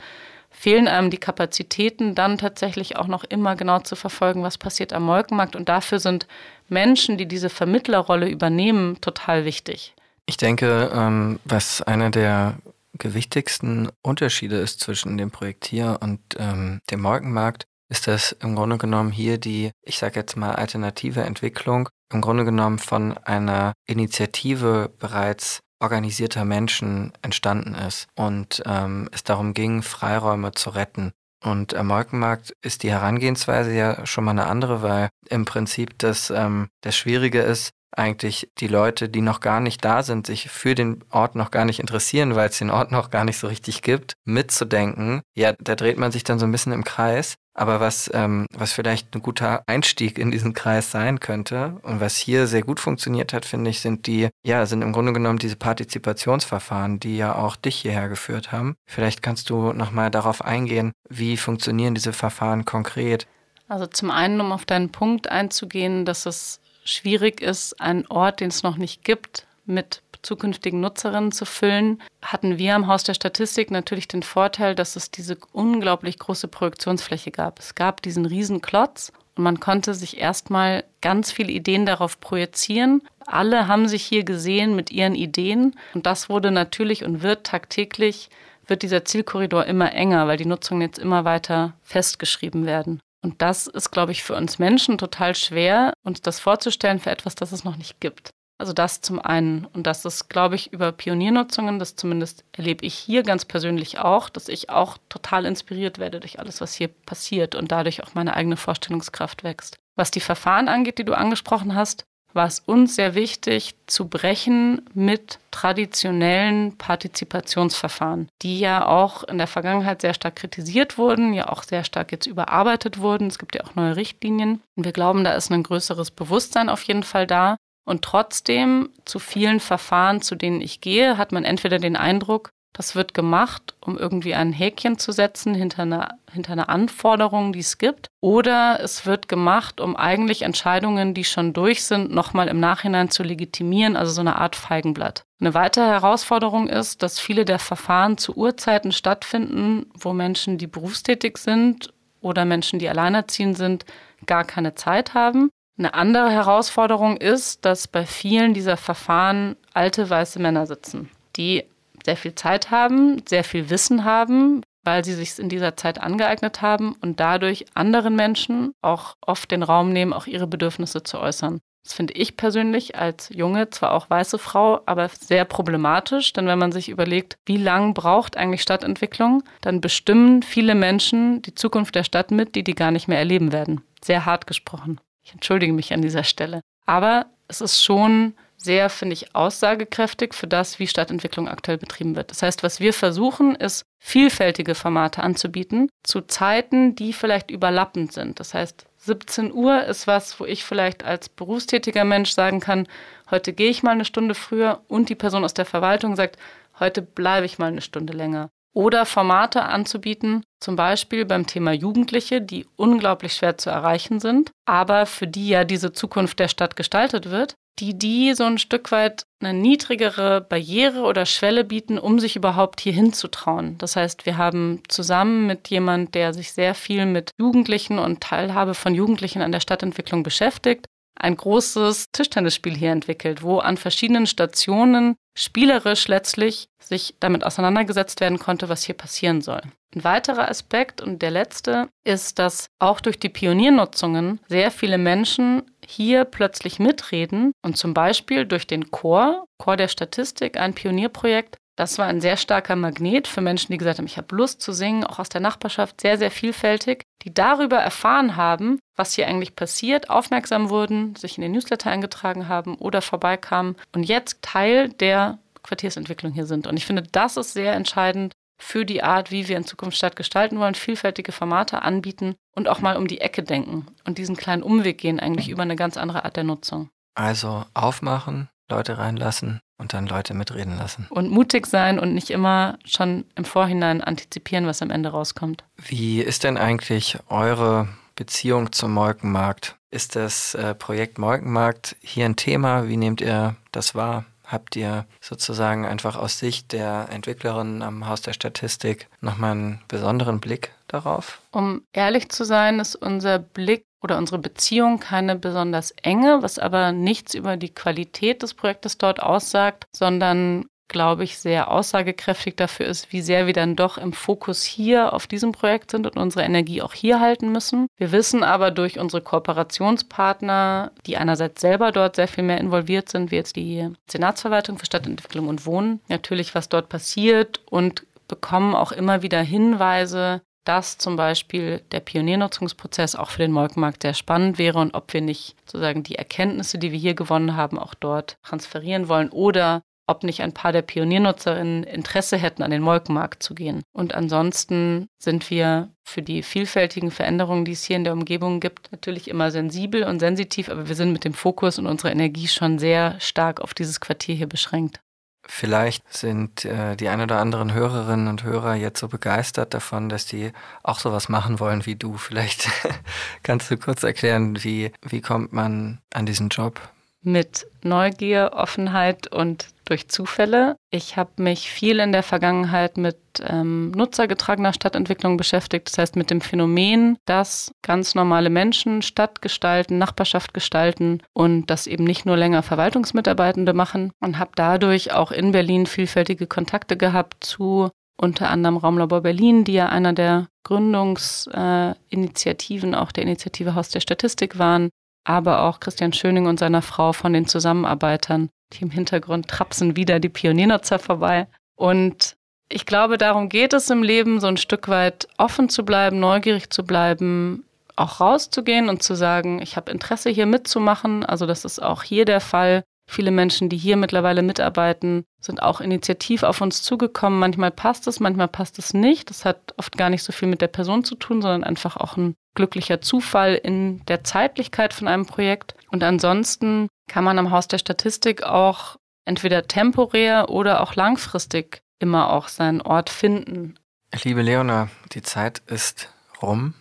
fehlen 0.56 0.88
einem 0.88 1.10
die 1.10 1.18
Kapazitäten, 1.18 2.14
dann 2.14 2.38
tatsächlich 2.38 2.96
auch 2.96 3.08
noch 3.08 3.24
immer 3.24 3.56
genau 3.56 3.80
zu 3.80 3.94
verfolgen, 3.94 4.42
was 4.42 4.56
passiert 4.56 4.94
am 4.94 5.02
Molkenmarkt. 5.02 5.54
Und 5.54 5.68
dafür 5.68 5.98
sind 5.98 6.26
Menschen, 6.68 7.16
die 7.18 7.26
diese 7.26 7.50
Vermittlerrolle 7.50 8.28
übernehmen, 8.28 9.00
total 9.00 9.44
wichtig. 9.44 9.94
Ich 10.26 10.36
denke, 10.36 10.90
ähm, 10.92 11.38
was 11.44 11.82
einer 11.82 12.10
der 12.10 12.56
gewichtigsten 12.98 13.88
Unterschiede 14.02 14.56
ist 14.56 14.80
zwischen 14.80 15.18
dem 15.18 15.30
Projekt 15.30 15.66
hier 15.66 15.98
und 16.00 16.20
ähm, 16.38 16.80
dem 16.90 17.02
Molkenmarkt, 17.02 17.64
ist 17.88 18.08
das 18.08 18.32
im 18.32 18.56
Grunde 18.56 18.78
genommen 18.78 19.12
hier 19.12 19.38
die, 19.38 19.70
ich 19.82 19.98
sage 19.98 20.18
jetzt 20.20 20.36
mal, 20.36 20.54
alternative 20.54 21.22
Entwicklung, 21.22 21.88
im 22.12 22.20
Grunde 22.20 22.44
genommen 22.44 22.78
von 22.78 23.16
einer 23.18 23.72
Initiative 23.86 24.90
bereits 24.98 25.60
organisierter 25.80 26.44
Menschen 26.44 27.12
entstanden 27.22 27.74
ist 27.74 28.08
und 28.16 28.62
ähm, 28.66 29.08
es 29.12 29.24
darum 29.24 29.54
ging, 29.54 29.82
Freiräume 29.82 30.52
zu 30.52 30.70
retten. 30.70 31.12
Und 31.46 31.74
am 31.74 31.86
Molkenmarkt 31.86 32.56
ist 32.60 32.82
die 32.82 32.90
Herangehensweise 32.90 33.72
ja 33.72 34.04
schon 34.04 34.24
mal 34.24 34.32
eine 34.32 34.48
andere, 34.48 34.82
weil 34.82 35.10
im 35.28 35.44
Prinzip 35.44 35.96
das, 35.98 36.30
ähm, 36.30 36.70
das 36.80 36.96
Schwierige 36.96 37.40
ist, 37.40 37.70
eigentlich 37.92 38.50
die 38.58 38.66
Leute, 38.66 39.08
die 39.08 39.20
noch 39.20 39.38
gar 39.38 39.60
nicht 39.60 39.84
da 39.84 40.02
sind, 40.02 40.26
sich 40.26 40.50
für 40.50 40.74
den 40.74 41.04
Ort 41.10 41.36
noch 41.36 41.52
gar 41.52 41.64
nicht 41.64 41.78
interessieren, 41.78 42.34
weil 42.34 42.48
es 42.48 42.58
den 42.58 42.70
Ort 42.70 42.90
noch 42.90 43.10
gar 43.10 43.24
nicht 43.24 43.38
so 43.38 43.46
richtig 43.46 43.82
gibt, 43.82 44.14
mitzudenken. 44.24 45.22
Ja, 45.36 45.52
da 45.60 45.76
dreht 45.76 45.98
man 45.98 46.10
sich 46.10 46.24
dann 46.24 46.40
so 46.40 46.46
ein 46.46 46.52
bisschen 46.52 46.72
im 46.72 46.82
Kreis. 46.82 47.36
Aber 47.58 47.80
was, 47.80 48.10
ähm, 48.12 48.46
was 48.52 48.74
vielleicht 48.74 49.14
ein 49.14 49.22
guter 49.22 49.62
Einstieg 49.66 50.18
in 50.18 50.30
diesen 50.30 50.52
Kreis 50.52 50.90
sein 50.90 51.20
könnte 51.20 51.78
und 51.82 52.00
was 52.00 52.14
hier 52.18 52.46
sehr 52.46 52.60
gut 52.60 52.80
funktioniert 52.80 53.32
hat, 53.32 53.46
finde 53.46 53.70
ich, 53.70 53.80
sind 53.80 54.06
die, 54.06 54.28
ja, 54.44 54.66
sind 54.66 54.82
im 54.82 54.92
Grunde 54.92 55.14
genommen 55.14 55.38
diese 55.38 55.56
Partizipationsverfahren, 55.56 57.00
die 57.00 57.16
ja 57.16 57.34
auch 57.34 57.56
dich 57.56 57.76
hierher 57.76 58.10
geführt 58.10 58.52
haben. 58.52 58.76
Vielleicht 58.84 59.22
kannst 59.22 59.48
du 59.48 59.72
nochmal 59.72 60.10
darauf 60.10 60.44
eingehen, 60.44 60.92
wie 61.08 61.38
funktionieren 61.38 61.94
diese 61.94 62.12
Verfahren 62.12 62.66
konkret? 62.66 63.26
Also 63.68 63.86
zum 63.86 64.10
einen, 64.10 64.38
um 64.42 64.52
auf 64.52 64.66
deinen 64.66 64.90
Punkt 64.90 65.30
einzugehen, 65.30 66.04
dass 66.04 66.26
es 66.26 66.60
schwierig 66.84 67.40
ist, 67.40 67.80
einen 67.80 68.06
Ort, 68.08 68.40
den 68.40 68.48
es 68.48 68.64
noch 68.64 68.76
nicht 68.76 69.02
gibt, 69.02 69.46
mit 69.64 70.02
zukünftigen 70.22 70.80
Nutzerinnen 70.80 71.32
zu 71.32 71.44
füllen, 71.44 72.02
hatten 72.22 72.58
wir 72.58 72.74
am 72.74 72.86
Haus 72.86 73.04
der 73.04 73.14
Statistik 73.14 73.70
natürlich 73.70 74.08
den 74.08 74.22
Vorteil, 74.22 74.74
dass 74.74 74.96
es 74.96 75.10
diese 75.10 75.38
unglaublich 75.52 76.18
große 76.18 76.48
Projektionsfläche 76.48 77.30
gab. 77.30 77.58
Es 77.58 77.74
gab 77.74 78.02
diesen 78.02 78.26
riesen 78.26 78.60
Klotz 78.60 79.12
und 79.36 79.44
man 79.44 79.60
konnte 79.60 79.94
sich 79.94 80.18
erstmal 80.18 80.84
ganz 81.00 81.30
viele 81.32 81.52
Ideen 81.52 81.86
darauf 81.86 82.20
projizieren. 82.20 83.02
Alle 83.26 83.68
haben 83.68 83.88
sich 83.88 84.04
hier 84.04 84.24
gesehen 84.24 84.76
mit 84.76 84.90
ihren 84.90 85.14
Ideen 85.14 85.76
und 85.94 86.06
das 86.06 86.28
wurde 86.28 86.50
natürlich 86.50 87.04
und 87.04 87.22
wird 87.22 87.46
tagtäglich 87.46 88.30
wird 88.66 88.82
dieser 88.82 89.04
Zielkorridor 89.04 89.64
immer 89.66 89.92
enger, 89.92 90.26
weil 90.26 90.36
die 90.36 90.46
Nutzungen 90.46 90.82
jetzt 90.82 90.98
immer 90.98 91.24
weiter 91.24 91.74
festgeschrieben 91.82 92.66
werden. 92.66 93.00
Und 93.22 93.42
das 93.42 93.66
ist, 93.66 93.90
glaube 93.90 94.12
ich, 94.12 94.22
für 94.22 94.34
uns 94.34 94.58
Menschen 94.58 94.98
total 94.98 95.34
schwer, 95.34 95.92
uns 96.04 96.20
das 96.20 96.40
vorzustellen 96.40 97.00
für 97.00 97.10
etwas, 97.10 97.34
das 97.34 97.52
es 97.52 97.64
noch 97.64 97.76
nicht 97.76 98.00
gibt. 98.00 98.30
Also 98.58 98.72
das 98.72 99.00
zum 99.02 99.20
einen. 99.20 99.66
Und 99.66 99.86
das 99.86 100.04
ist, 100.04 100.28
glaube 100.28 100.54
ich, 100.54 100.72
über 100.72 100.92
Pioniernutzungen, 100.92 101.78
das 101.78 101.96
zumindest 101.96 102.44
erlebe 102.52 102.86
ich 102.86 102.94
hier 102.94 103.22
ganz 103.22 103.44
persönlich 103.44 103.98
auch, 103.98 104.30
dass 104.30 104.48
ich 104.48 104.70
auch 104.70 104.96
total 105.08 105.44
inspiriert 105.44 105.98
werde 105.98 106.20
durch 106.20 106.38
alles, 106.38 106.60
was 106.60 106.74
hier 106.74 106.88
passiert 106.88 107.54
und 107.54 107.70
dadurch 107.70 108.02
auch 108.02 108.14
meine 108.14 108.34
eigene 108.34 108.56
Vorstellungskraft 108.56 109.44
wächst. 109.44 109.76
Was 109.94 110.10
die 110.10 110.20
Verfahren 110.20 110.68
angeht, 110.68 110.98
die 110.98 111.04
du 111.04 111.14
angesprochen 111.14 111.74
hast, 111.74 112.04
war 112.36 112.46
es 112.46 112.60
uns 112.60 112.94
sehr 112.94 113.14
wichtig 113.14 113.74
zu 113.86 114.08
brechen 114.08 114.82
mit 114.94 115.38
traditionellen 115.50 116.76
Partizipationsverfahren, 116.76 118.28
die 118.42 118.60
ja 118.60 118.86
auch 118.86 119.24
in 119.24 119.38
der 119.38 119.46
Vergangenheit 119.46 120.02
sehr 120.02 120.14
stark 120.14 120.36
kritisiert 120.36 120.98
wurden, 120.98 121.32
ja 121.32 121.48
auch 121.48 121.62
sehr 121.62 121.82
stark 121.82 122.12
jetzt 122.12 122.26
überarbeitet 122.26 122.98
wurden. 122.98 123.26
Es 123.26 123.38
gibt 123.38 123.54
ja 123.54 123.64
auch 123.64 123.74
neue 123.74 123.96
Richtlinien. 123.96 124.60
Und 124.76 124.84
wir 124.84 124.92
glauben, 124.92 125.24
da 125.24 125.32
ist 125.32 125.50
ein 125.50 125.62
größeres 125.62 126.10
Bewusstsein 126.10 126.68
auf 126.68 126.82
jeden 126.82 127.02
Fall 127.02 127.26
da. 127.26 127.56
Und 127.86 128.02
trotzdem 128.02 128.90
zu 129.04 129.18
vielen 129.18 129.60
Verfahren, 129.60 130.20
zu 130.20 130.34
denen 130.34 130.60
ich 130.60 130.80
gehe, 130.80 131.16
hat 131.16 131.32
man 131.32 131.44
entweder 131.44 131.78
den 131.78 131.96
Eindruck, 131.96 132.50
das 132.76 132.94
wird 132.94 133.14
gemacht, 133.14 133.74
um 133.80 133.96
irgendwie 133.96 134.34
ein 134.34 134.52
Häkchen 134.52 134.98
zu 134.98 135.10
setzen 135.10 135.54
hinter 135.54 135.82
einer, 135.82 136.18
hinter 136.30 136.52
einer 136.52 136.68
Anforderung, 136.68 137.54
die 137.54 137.60
es 137.60 137.78
gibt. 137.78 138.08
Oder 138.20 138.80
es 138.82 139.06
wird 139.06 139.28
gemacht, 139.28 139.80
um 139.80 139.96
eigentlich 139.96 140.42
Entscheidungen, 140.42 141.14
die 141.14 141.24
schon 141.24 141.54
durch 141.54 141.84
sind, 141.84 142.10
nochmal 142.10 142.48
im 142.48 142.60
Nachhinein 142.60 143.08
zu 143.08 143.22
legitimieren, 143.22 143.96
also 143.96 144.12
so 144.12 144.20
eine 144.20 144.36
Art 144.36 144.56
Feigenblatt. 144.56 145.24
Eine 145.40 145.54
weitere 145.54 145.86
Herausforderung 145.86 146.68
ist, 146.68 147.02
dass 147.02 147.18
viele 147.18 147.46
der 147.46 147.58
Verfahren 147.58 148.18
zu 148.18 148.36
Uhrzeiten 148.36 148.92
stattfinden, 148.92 149.86
wo 149.94 150.12
Menschen, 150.12 150.58
die 150.58 150.66
berufstätig 150.66 151.38
sind 151.38 151.94
oder 152.20 152.44
Menschen, 152.44 152.78
die 152.78 152.90
alleinerziehend 152.90 153.56
sind, 153.56 153.86
gar 154.26 154.44
keine 154.44 154.74
Zeit 154.74 155.14
haben. 155.14 155.50
Eine 155.78 155.92
andere 155.92 156.30
Herausforderung 156.30 157.18
ist, 157.18 157.64
dass 157.66 157.86
bei 157.86 158.06
vielen 158.06 158.54
dieser 158.54 158.78
Verfahren 158.78 159.56
alte 159.74 160.08
weiße 160.08 160.38
Männer 160.38 160.66
sitzen, 160.66 161.10
die 161.36 161.64
sehr 162.04 162.16
viel 162.16 162.34
Zeit 162.34 162.70
haben, 162.70 163.22
sehr 163.28 163.44
viel 163.44 163.68
Wissen 163.68 164.04
haben, 164.04 164.62
weil 164.84 165.04
sie 165.04 165.12
sich 165.12 165.38
in 165.38 165.50
dieser 165.50 165.76
Zeit 165.76 166.00
angeeignet 166.00 166.62
haben 166.62 166.94
und 167.02 167.20
dadurch 167.20 167.66
anderen 167.74 168.16
Menschen 168.16 168.72
auch 168.80 169.16
oft 169.20 169.50
den 169.50 169.62
Raum 169.62 169.92
nehmen, 169.92 170.14
auch 170.14 170.26
ihre 170.26 170.46
Bedürfnisse 170.46 171.02
zu 171.02 171.20
äußern. 171.20 171.60
Das 171.84 171.92
finde 171.92 172.14
ich 172.14 172.36
persönlich 172.36 172.96
als 172.96 173.28
junge, 173.32 173.70
zwar 173.70 173.92
auch 173.92 174.10
weiße 174.10 174.38
Frau, 174.38 174.80
aber 174.86 175.08
sehr 175.08 175.44
problematisch, 175.44 176.32
denn 176.32 176.46
wenn 176.46 176.58
man 176.58 176.72
sich 176.72 176.88
überlegt, 176.88 177.36
wie 177.44 177.58
lang 177.58 177.94
braucht 177.94 178.36
eigentlich 178.36 178.62
Stadtentwicklung, 178.62 179.44
dann 179.60 179.80
bestimmen 179.80 180.42
viele 180.42 180.74
Menschen 180.74 181.42
die 181.42 181.54
Zukunft 181.54 181.94
der 181.94 182.02
Stadt 182.02 182.30
mit, 182.30 182.54
die 182.54 182.64
die 182.64 182.74
gar 182.74 182.90
nicht 182.90 183.06
mehr 183.08 183.18
erleben 183.18 183.52
werden. 183.52 183.82
Sehr 184.02 184.24
hart 184.24 184.46
gesprochen. 184.46 185.00
Ich 185.26 185.32
entschuldige 185.32 185.72
mich 185.72 185.92
an 185.92 186.02
dieser 186.02 186.22
Stelle. 186.22 186.60
Aber 186.86 187.26
es 187.48 187.60
ist 187.60 187.82
schon 187.82 188.34
sehr, 188.56 188.88
finde 188.88 189.14
ich, 189.14 189.34
aussagekräftig 189.34 190.34
für 190.34 190.46
das, 190.46 190.78
wie 190.78 190.86
Stadtentwicklung 190.86 191.48
aktuell 191.48 191.78
betrieben 191.78 192.14
wird. 192.14 192.30
Das 192.30 192.42
heißt, 192.42 192.62
was 192.62 192.78
wir 192.78 192.92
versuchen, 192.92 193.56
ist, 193.56 193.82
vielfältige 193.98 194.76
Formate 194.76 195.24
anzubieten 195.24 195.88
zu 196.04 196.20
Zeiten, 196.20 196.94
die 196.94 197.12
vielleicht 197.12 197.50
überlappend 197.50 198.12
sind. 198.12 198.38
Das 198.38 198.54
heißt, 198.54 198.86
17 198.98 199.52
Uhr 199.52 199.84
ist 199.84 200.06
was, 200.06 200.38
wo 200.38 200.44
ich 200.44 200.64
vielleicht 200.64 201.04
als 201.04 201.28
berufstätiger 201.28 202.04
Mensch 202.04 202.30
sagen 202.30 202.60
kann, 202.60 202.86
heute 203.28 203.52
gehe 203.52 203.70
ich 203.70 203.82
mal 203.82 203.90
eine 203.90 204.04
Stunde 204.04 204.36
früher 204.36 204.82
und 204.86 205.08
die 205.08 205.16
Person 205.16 205.44
aus 205.44 205.54
der 205.54 205.66
Verwaltung 205.66 206.14
sagt, 206.14 206.38
heute 206.78 207.02
bleibe 207.02 207.46
ich 207.46 207.58
mal 207.58 207.66
eine 207.66 207.82
Stunde 207.82 208.12
länger. 208.12 208.48
Oder 208.76 209.06
Formate 209.06 209.62
anzubieten, 209.62 210.44
zum 210.60 210.76
Beispiel 210.76 211.24
beim 211.24 211.46
Thema 211.46 211.72
Jugendliche, 211.72 212.42
die 212.42 212.66
unglaublich 212.76 213.32
schwer 213.32 213.56
zu 213.56 213.70
erreichen 213.70 214.20
sind, 214.20 214.50
aber 214.66 215.06
für 215.06 215.26
die 215.26 215.48
ja 215.48 215.64
diese 215.64 215.92
Zukunft 215.92 216.38
der 216.40 216.48
Stadt 216.48 216.76
gestaltet 216.76 217.30
wird, 217.30 217.54
die 217.78 217.96
die 217.96 218.34
so 218.34 218.44
ein 218.44 218.58
Stück 218.58 218.92
weit 218.92 219.24
eine 219.40 219.54
niedrigere 219.54 220.42
Barriere 220.42 221.04
oder 221.04 221.24
Schwelle 221.24 221.64
bieten, 221.64 221.98
um 221.98 222.18
sich 222.18 222.36
überhaupt 222.36 222.82
hier 222.82 222.92
hinzutrauen. 222.92 223.78
Das 223.78 223.96
heißt, 223.96 224.26
wir 224.26 224.36
haben 224.36 224.82
zusammen 224.88 225.46
mit 225.46 225.68
jemand, 225.68 226.14
der 226.14 226.34
sich 226.34 226.52
sehr 226.52 226.74
viel 226.74 227.06
mit 227.06 227.30
Jugendlichen 227.38 227.98
und 227.98 228.20
Teilhabe 228.20 228.74
von 228.74 228.94
Jugendlichen 228.94 229.40
an 229.40 229.52
der 229.52 229.60
Stadtentwicklung 229.60 230.22
beschäftigt, 230.22 230.84
ein 231.18 231.36
großes 231.36 232.06
Tischtennisspiel 232.12 232.74
hier 232.74 232.92
entwickelt, 232.92 233.42
wo 233.42 233.58
an 233.58 233.76
verschiedenen 233.76 234.26
Stationen 234.26 235.16
spielerisch 235.36 236.08
letztlich 236.08 236.68
sich 236.80 237.14
damit 237.20 237.44
auseinandergesetzt 237.44 238.20
werden 238.20 238.38
konnte, 238.38 238.68
was 238.68 238.84
hier 238.84 238.94
passieren 238.94 239.40
soll. 239.40 239.60
Ein 239.94 240.04
weiterer 240.04 240.48
Aspekt 240.48 241.00
und 241.00 241.22
der 241.22 241.30
letzte 241.30 241.88
ist, 242.04 242.38
dass 242.38 242.68
auch 242.78 243.00
durch 243.00 243.18
die 243.18 243.28
Pioniernutzungen 243.28 244.40
sehr 244.48 244.70
viele 244.70 244.98
Menschen 244.98 245.62
hier 245.86 246.24
plötzlich 246.24 246.78
mitreden 246.78 247.52
und 247.62 247.76
zum 247.76 247.94
Beispiel 247.94 248.44
durch 248.44 248.66
den 248.66 248.90
Chor, 248.90 249.46
Chor 249.58 249.76
der 249.76 249.88
Statistik, 249.88 250.58
ein 250.58 250.74
Pionierprojekt, 250.74 251.56
Das 251.76 251.98
war 251.98 252.06
ein 252.06 252.22
sehr 252.22 252.38
starker 252.38 252.74
Magnet 252.74 253.28
für 253.28 253.42
Menschen, 253.42 253.70
die 253.70 253.76
gesagt 253.76 253.98
haben, 253.98 254.06
ich 254.06 254.16
habe 254.16 254.34
Lust 254.34 254.62
zu 254.62 254.72
singen, 254.72 255.04
auch 255.04 255.18
aus 255.18 255.28
der 255.28 255.42
Nachbarschaft, 255.42 256.00
sehr, 256.00 256.16
sehr 256.16 256.30
vielfältig, 256.30 257.02
die 257.22 257.34
darüber 257.34 257.76
erfahren 257.76 258.36
haben, 258.36 258.78
was 258.96 259.12
hier 259.12 259.28
eigentlich 259.28 259.56
passiert, 259.56 260.08
aufmerksam 260.08 260.70
wurden, 260.70 261.14
sich 261.16 261.36
in 261.36 261.42
den 261.42 261.52
Newsletter 261.52 261.90
eingetragen 261.90 262.48
haben 262.48 262.76
oder 262.76 263.02
vorbeikamen 263.02 263.76
und 263.94 264.04
jetzt 264.04 264.40
Teil 264.40 264.88
der 264.88 265.38
Quartiersentwicklung 265.62 266.32
hier 266.32 266.46
sind. 266.46 266.66
Und 266.66 266.78
ich 266.78 266.86
finde, 266.86 267.02
das 267.02 267.36
ist 267.36 267.52
sehr 267.52 267.74
entscheidend 267.74 268.32
für 268.58 268.86
die 268.86 269.02
Art, 269.02 269.30
wie 269.30 269.46
wir 269.46 269.58
in 269.58 269.66
Zukunft 269.66 269.98
Stadt 269.98 270.16
gestalten 270.16 270.58
wollen, 270.58 270.74
vielfältige 270.74 271.32
Formate 271.32 271.82
anbieten 271.82 272.36
und 272.54 272.68
auch 272.68 272.80
mal 272.80 272.96
um 272.96 273.06
die 273.06 273.20
Ecke 273.20 273.42
denken 273.42 273.86
und 274.06 274.16
diesen 274.16 274.36
kleinen 274.36 274.62
Umweg 274.62 274.96
gehen 274.96 275.20
eigentlich 275.20 275.50
über 275.50 275.62
eine 275.62 275.76
ganz 275.76 275.98
andere 275.98 276.24
Art 276.24 276.36
der 276.36 276.44
Nutzung. 276.44 276.88
Also 277.14 277.66
aufmachen, 277.74 278.48
Leute 278.70 278.96
reinlassen 278.96 279.60
und 279.78 279.92
dann 279.92 280.06
Leute 280.06 280.34
mitreden 280.34 280.76
lassen. 280.76 281.06
Und 281.10 281.30
mutig 281.30 281.66
sein 281.66 281.98
und 281.98 282.14
nicht 282.14 282.30
immer 282.30 282.78
schon 282.84 283.24
im 283.34 283.44
Vorhinein 283.44 284.00
antizipieren, 284.00 284.66
was 284.66 284.82
am 284.82 284.90
Ende 284.90 285.10
rauskommt. 285.10 285.64
Wie 285.76 286.20
ist 286.20 286.44
denn 286.44 286.56
eigentlich 286.56 287.18
eure 287.28 287.88
Beziehung 288.14 288.72
zum 288.72 288.92
Molkenmarkt? 288.92 289.76
Ist 289.90 290.16
das 290.16 290.54
äh, 290.54 290.74
Projekt 290.74 291.18
Molkenmarkt 291.18 291.96
hier 292.00 292.24
ein 292.24 292.36
Thema? 292.36 292.88
Wie 292.88 292.96
nehmt 292.96 293.20
ihr 293.20 293.56
das 293.72 293.94
wahr? 293.94 294.24
Habt 294.44 294.76
ihr 294.76 295.06
sozusagen 295.20 295.84
einfach 295.84 296.16
aus 296.16 296.38
Sicht 296.38 296.72
der 296.72 297.08
Entwicklerin 297.10 297.82
am 297.82 298.06
Haus 298.06 298.22
der 298.22 298.32
Statistik 298.32 299.08
nochmal 299.20 299.52
einen 299.52 299.80
besonderen 299.88 300.38
Blick 300.38 300.70
darauf? 300.88 301.40
Um 301.52 301.82
ehrlich 301.92 302.28
zu 302.30 302.44
sein, 302.44 302.80
ist 302.80 302.96
unser 302.96 303.38
Blick 303.38 303.84
oder 304.02 304.18
unsere 304.18 304.38
Beziehung 304.38 305.00
keine 305.00 305.36
besonders 305.36 305.92
enge, 306.02 306.42
was 306.42 306.58
aber 306.58 306.92
nichts 306.92 307.34
über 307.34 307.56
die 307.56 307.74
Qualität 307.74 308.42
des 308.42 308.54
Projektes 308.54 308.98
dort 308.98 309.20
aussagt, 309.20 309.84
sondern 309.92 310.66
glaube 310.88 311.24
ich, 311.24 311.38
sehr 311.38 311.70
aussagekräftig 311.70 312.56
dafür 312.56 312.86
ist, 312.86 313.12
wie 313.12 313.20
sehr 313.20 313.46
wir 313.46 313.52
dann 313.52 313.76
doch 313.76 313.98
im 313.98 314.12
Fokus 314.12 314.62
hier 314.62 315.12
auf 315.12 315.26
diesem 315.26 315.52
Projekt 315.52 315.90
sind 315.90 316.06
und 316.06 316.16
unsere 316.16 316.44
Energie 316.44 316.82
auch 316.82 316.94
hier 316.94 317.20
halten 317.20 317.50
müssen. 317.50 317.88
Wir 317.96 318.12
wissen 318.12 318.44
aber 318.44 318.70
durch 318.70 318.98
unsere 318.98 319.22
Kooperationspartner, 319.22 320.92
die 321.06 321.16
einerseits 321.16 321.60
selber 321.60 321.92
dort 321.92 322.16
sehr 322.16 322.28
viel 322.28 322.44
mehr 322.44 322.58
involviert 322.58 323.08
sind, 323.08 323.30
wie 323.30 323.36
jetzt 323.36 323.56
die 323.56 323.90
Senatsverwaltung 324.08 324.78
für 324.78 324.86
Stadtentwicklung 324.86 325.48
und 325.48 325.66
Wohnen, 325.66 326.00
natürlich, 326.08 326.54
was 326.54 326.68
dort 326.68 326.88
passiert 326.88 327.60
und 327.68 328.06
bekommen 328.28 328.74
auch 328.74 328.92
immer 328.92 329.22
wieder 329.22 329.40
Hinweise, 329.40 330.42
dass 330.66 330.98
zum 330.98 331.16
Beispiel 331.16 331.82
der 331.92 332.00
Pioniernutzungsprozess 332.00 333.16
auch 333.16 333.30
für 333.30 333.42
den 333.42 333.52
Molkenmarkt 333.52 334.02
sehr 334.02 334.14
spannend 334.14 334.58
wäre 334.58 334.78
und 334.78 334.94
ob 334.94 335.12
wir 335.12 335.20
nicht 335.20 335.56
sozusagen 335.64 336.02
die 336.02 336.16
Erkenntnisse, 336.16 336.78
die 336.78 336.92
wir 336.92 336.98
hier 336.98 337.14
gewonnen 337.14 337.56
haben, 337.56 337.78
auch 337.78 337.94
dort 337.94 338.36
transferieren 338.42 339.08
wollen 339.08 339.30
oder 339.30 339.82
ob 340.08 340.22
nicht 340.22 340.40
ein 340.42 340.52
paar 340.52 340.72
der 340.72 340.82
Pioniernutzerinnen 340.82 341.82
Interesse 341.84 342.36
hätten, 342.36 342.62
an 342.62 342.70
den 342.70 342.82
Molkenmarkt 342.82 343.42
zu 343.42 343.54
gehen. 343.54 343.82
Und 343.92 344.14
ansonsten 344.14 345.08
sind 345.18 345.50
wir 345.50 345.90
für 346.04 346.22
die 346.22 346.42
vielfältigen 346.42 347.10
Veränderungen, 347.10 347.64
die 347.64 347.72
es 347.72 347.84
hier 347.84 347.96
in 347.96 348.04
der 348.04 348.12
Umgebung 348.12 348.60
gibt, 348.60 348.92
natürlich 348.92 349.28
immer 349.28 349.50
sensibel 349.50 350.04
und 350.04 350.20
sensitiv, 350.20 350.68
aber 350.68 350.88
wir 350.88 350.94
sind 350.94 351.12
mit 351.12 351.24
dem 351.24 351.34
Fokus 351.34 351.78
und 351.78 351.86
unserer 351.86 352.12
Energie 352.12 352.46
schon 352.46 352.78
sehr 352.78 353.18
stark 353.18 353.60
auf 353.60 353.74
dieses 353.74 354.00
Quartier 354.00 354.36
hier 354.36 354.48
beschränkt. 354.48 355.00
Vielleicht 355.48 356.12
sind 356.12 356.64
äh, 356.64 356.96
die 356.96 357.08
ein 357.08 357.20
oder 357.20 357.38
anderen 357.38 357.72
Hörerinnen 357.72 358.28
und 358.28 358.42
Hörer 358.42 358.74
jetzt 358.74 358.98
so 358.98 359.08
begeistert 359.08 359.74
davon, 359.74 360.08
dass 360.08 360.26
die 360.26 360.52
auch 360.82 360.98
sowas 360.98 361.28
machen 361.28 361.60
wollen 361.60 361.86
wie 361.86 361.94
du. 361.94 362.16
Vielleicht 362.16 362.68
kannst 363.42 363.70
du 363.70 363.76
kurz 363.76 364.02
erklären, 364.02 364.62
wie, 364.64 364.92
wie 365.02 365.20
kommt 365.20 365.52
man 365.52 366.00
an 366.12 366.26
diesen 366.26 366.48
Job? 366.48 366.80
Mit 367.26 367.66
Neugier, 367.82 368.52
Offenheit 368.54 369.32
und 369.32 369.66
durch 369.84 370.06
Zufälle. 370.06 370.76
Ich 370.90 371.16
habe 371.16 371.42
mich 371.42 371.68
viel 371.68 371.98
in 371.98 372.12
der 372.12 372.22
Vergangenheit 372.22 372.98
mit 372.98 373.16
ähm, 373.44 373.90
nutzergetragener 373.90 374.72
Stadtentwicklung 374.72 375.36
beschäftigt. 375.36 375.88
Das 375.88 375.98
heißt 375.98 376.14
mit 376.14 376.30
dem 376.30 376.40
Phänomen, 376.40 377.18
dass 377.24 377.72
ganz 377.82 378.14
normale 378.14 378.48
Menschen 378.48 379.02
Stadt 379.02 379.42
gestalten, 379.42 379.98
Nachbarschaft 379.98 380.54
gestalten 380.54 381.20
und 381.32 381.66
das 381.66 381.88
eben 381.88 382.04
nicht 382.04 382.26
nur 382.26 382.36
länger 382.36 382.62
Verwaltungsmitarbeitende 382.62 383.72
machen. 383.72 384.12
Und 384.20 384.38
habe 384.38 384.52
dadurch 384.54 385.12
auch 385.12 385.32
in 385.32 385.50
Berlin 385.50 385.86
vielfältige 385.86 386.46
Kontakte 386.46 386.96
gehabt 386.96 387.42
zu 387.42 387.90
unter 388.18 388.50
anderem 388.50 388.76
Raumlabor 388.76 389.22
Berlin, 389.22 389.64
die 389.64 389.72
ja 389.72 389.88
einer 389.88 390.12
der 390.12 390.46
Gründungsinitiativen 390.62 392.94
äh, 392.94 392.96
auch 392.96 393.10
der 393.10 393.24
Initiative 393.24 393.74
Haus 393.74 393.88
der 393.88 393.98
Statistik 394.00 394.58
waren, 394.58 394.90
aber 395.26 395.62
auch 395.62 395.80
Christian 395.80 396.12
Schöning 396.12 396.46
und 396.46 396.58
seiner 396.58 396.82
Frau 396.82 397.12
von 397.12 397.32
den 397.32 397.46
Zusammenarbeitern. 397.46 398.48
Die 398.72 398.82
im 398.82 398.90
Hintergrund 398.90 399.48
trapsen 399.48 399.96
wieder 399.96 400.20
die 400.20 400.28
Pioniernutzer 400.28 400.98
vorbei. 400.98 401.46
Und 401.74 402.36
ich 402.68 402.86
glaube, 402.86 403.18
darum 403.18 403.48
geht 403.48 403.72
es 403.72 403.90
im 403.90 404.02
Leben, 404.02 404.40
so 404.40 404.46
ein 404.46 404.56
Stück 404.56 404.88
weit 404.88 405.28
offen 405.36 405.68
zu 405.68 405.84
bleiben, 405.84 406.18
neugierig 406.20 406.70
zu 406.70 406.84
bleiben, 406.84 407.64
auch 407.96 408.20
rauszugehen 408.20 408.88
und 408.88 409.02
zu 409.02 409.14
sagen, 409.14 409.60
ich 409.60 409.76
habe 409.76 409.90
Interesse 409.90 410.30
hier 410.30 410.46
mitzumachen. 410.46 411.24
Also 411.24 411.46
das 411.46 411.64
ist 411.64 411.82
auch 411.82 412.02
hier 412.02 412.24
der 412.24 412.40
Fall. 412.40 412.82
Viele 413.08 413.30
Menschen, 413.30 413.68
die 413.68 413.76
hier 413.76 413.96
mittlerweile 413.96 414.42
mitarbeiten, 414.42 415.24
sind 415.40 415.62
auch 415.62 415.80
initiativ 415.80 416.42
auf 416.42 416.60
uns 416.60 416.82
zugekommen. 416.82 417.38
Manchmal 417.38 417.70
passt 417.70 418.08
es, 418.08 418.18
manchmal 418.18 418.48
passt 418.48 418.78
es 418.78 418.94
nicht. 418.94 419.30
Das 419.30 419.44
hat 419.44 419.74
oft 419.76 419.96
gar 419.96 420.10
nicht 420.10 420.24
so 420.24 420.32
viel 420.32 420.48
mit 420.48 420.60
der 420.60 420.68
Person 420.68 421.04
zu 421.04 421.14
tun, 421.14 421.40
sondern 421.40 421.62
einfach 421.62 421.96
auch 421.96 422.16
ein 422.16 422.34
glücklicher 422.54 423.00
Zufall 423.00 423.54
in 423.54 424.04
der 424.06 424.24
Zeitlichkeit 424.24 424.92
von 424.92 425.06
einem 425.06 425.24
Projekt. 425.24 425.74
Und 425.90 426.02
ansonsten 426.02 426.88
kann 427.08 427.22
man 427.22 427.38
am 427.38 427.52
Haus 427.52 427.68
der 427.68 427.78
Statistik 427.78 428.42
auch 428.42 428.96
entweder 429.24 429.68
temporär 429.68 430.50
oder 430.50 430.80
auch 430.80 430.96
langfristig 430.96 431.82
immer 432.00 432.32
auch 432.32 432.48
seinen 432.48 432.80
Ort 432.80 433.10
finden. 433.10 433.78
Liebe 434.24 434.42
Leona, 434.42 434.88
die 435.12 435.22
Zeit 435.22 435.62
ist 435.66 436.12
rum. 436.42 436.74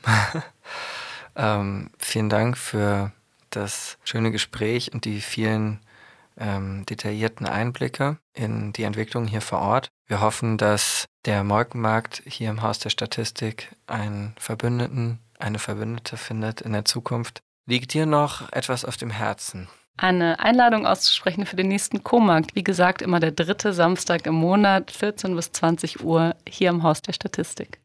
ähm, 1.36 1.92
vielen 2.00 2.30
Dank 2.30 2.58
für 2.58 3.12
das 3.50 3.98
schöne 4.04 4.32
Gespräch 4.32 4.94
und 4.94 5.06
die 5.06 5.22
vielen 5.22 5.80
ähm, 6.38 6.86
detaillierten 6.86 7.48
Einblicke 7.48 8.18
in 8.34 8.74
die 8.74 8.84
Entwicklung 8.84 9.26
hier 9.28 9.42
vor 9.42 9.60
Ort. 9.60 9.90
Wir 10.08 10.22
hoffen, 10.22 10.58
dass 10.58 11.06
der 11.26 11.44
Molkenmarkt 11.44 12.22
hier 12.26 12.50
im 12.50 12.62
Haus 12.62 12.80
der 12.80 12.90
Statistik 12.90 13.76
einen 13.88 14.36
Verbündeten, 14.38 15.20
eine 15.40 15.60
Verbündete 15.60 16.18
findet 16.18 16.62
in 16.62 16.74
der 16.74 16.86
Zukunft. 16.86 17.42
Liegt 17.68 17.94
dir 17.94 18.06
noch 18.06 18.52
etwas 18.52 18.86
auf 18.86 18.98
dem 18.98 19.10
Herzen? 19.10 19.68
Eine 19.98 20.40
Einladung 20.40 20.86
auszusprechen 20.86 21.46
für 21.46 21.56
den 21.56 21.70
nächsten 21.70 22.04
Co-Markt. 22.04 22.54
Wie 22.54 22.64
gesagt, 22.64 23.02
immer 23.02 23.20
der 23.20 23.32
dritte 23.32 23.74
Samstag 23.74 24.26
im 24.26 24.36
Monat, 24.36 24.92
14 24.92 25.36
bis 25.36 25.52
20 25.54 26.04
Uhr, 26.04 26.36
hier 26.48 26.70
im 26.70 26.84
Haus 26.84 27.02
der 27.02 27.14
Statistik. 27.14 27.80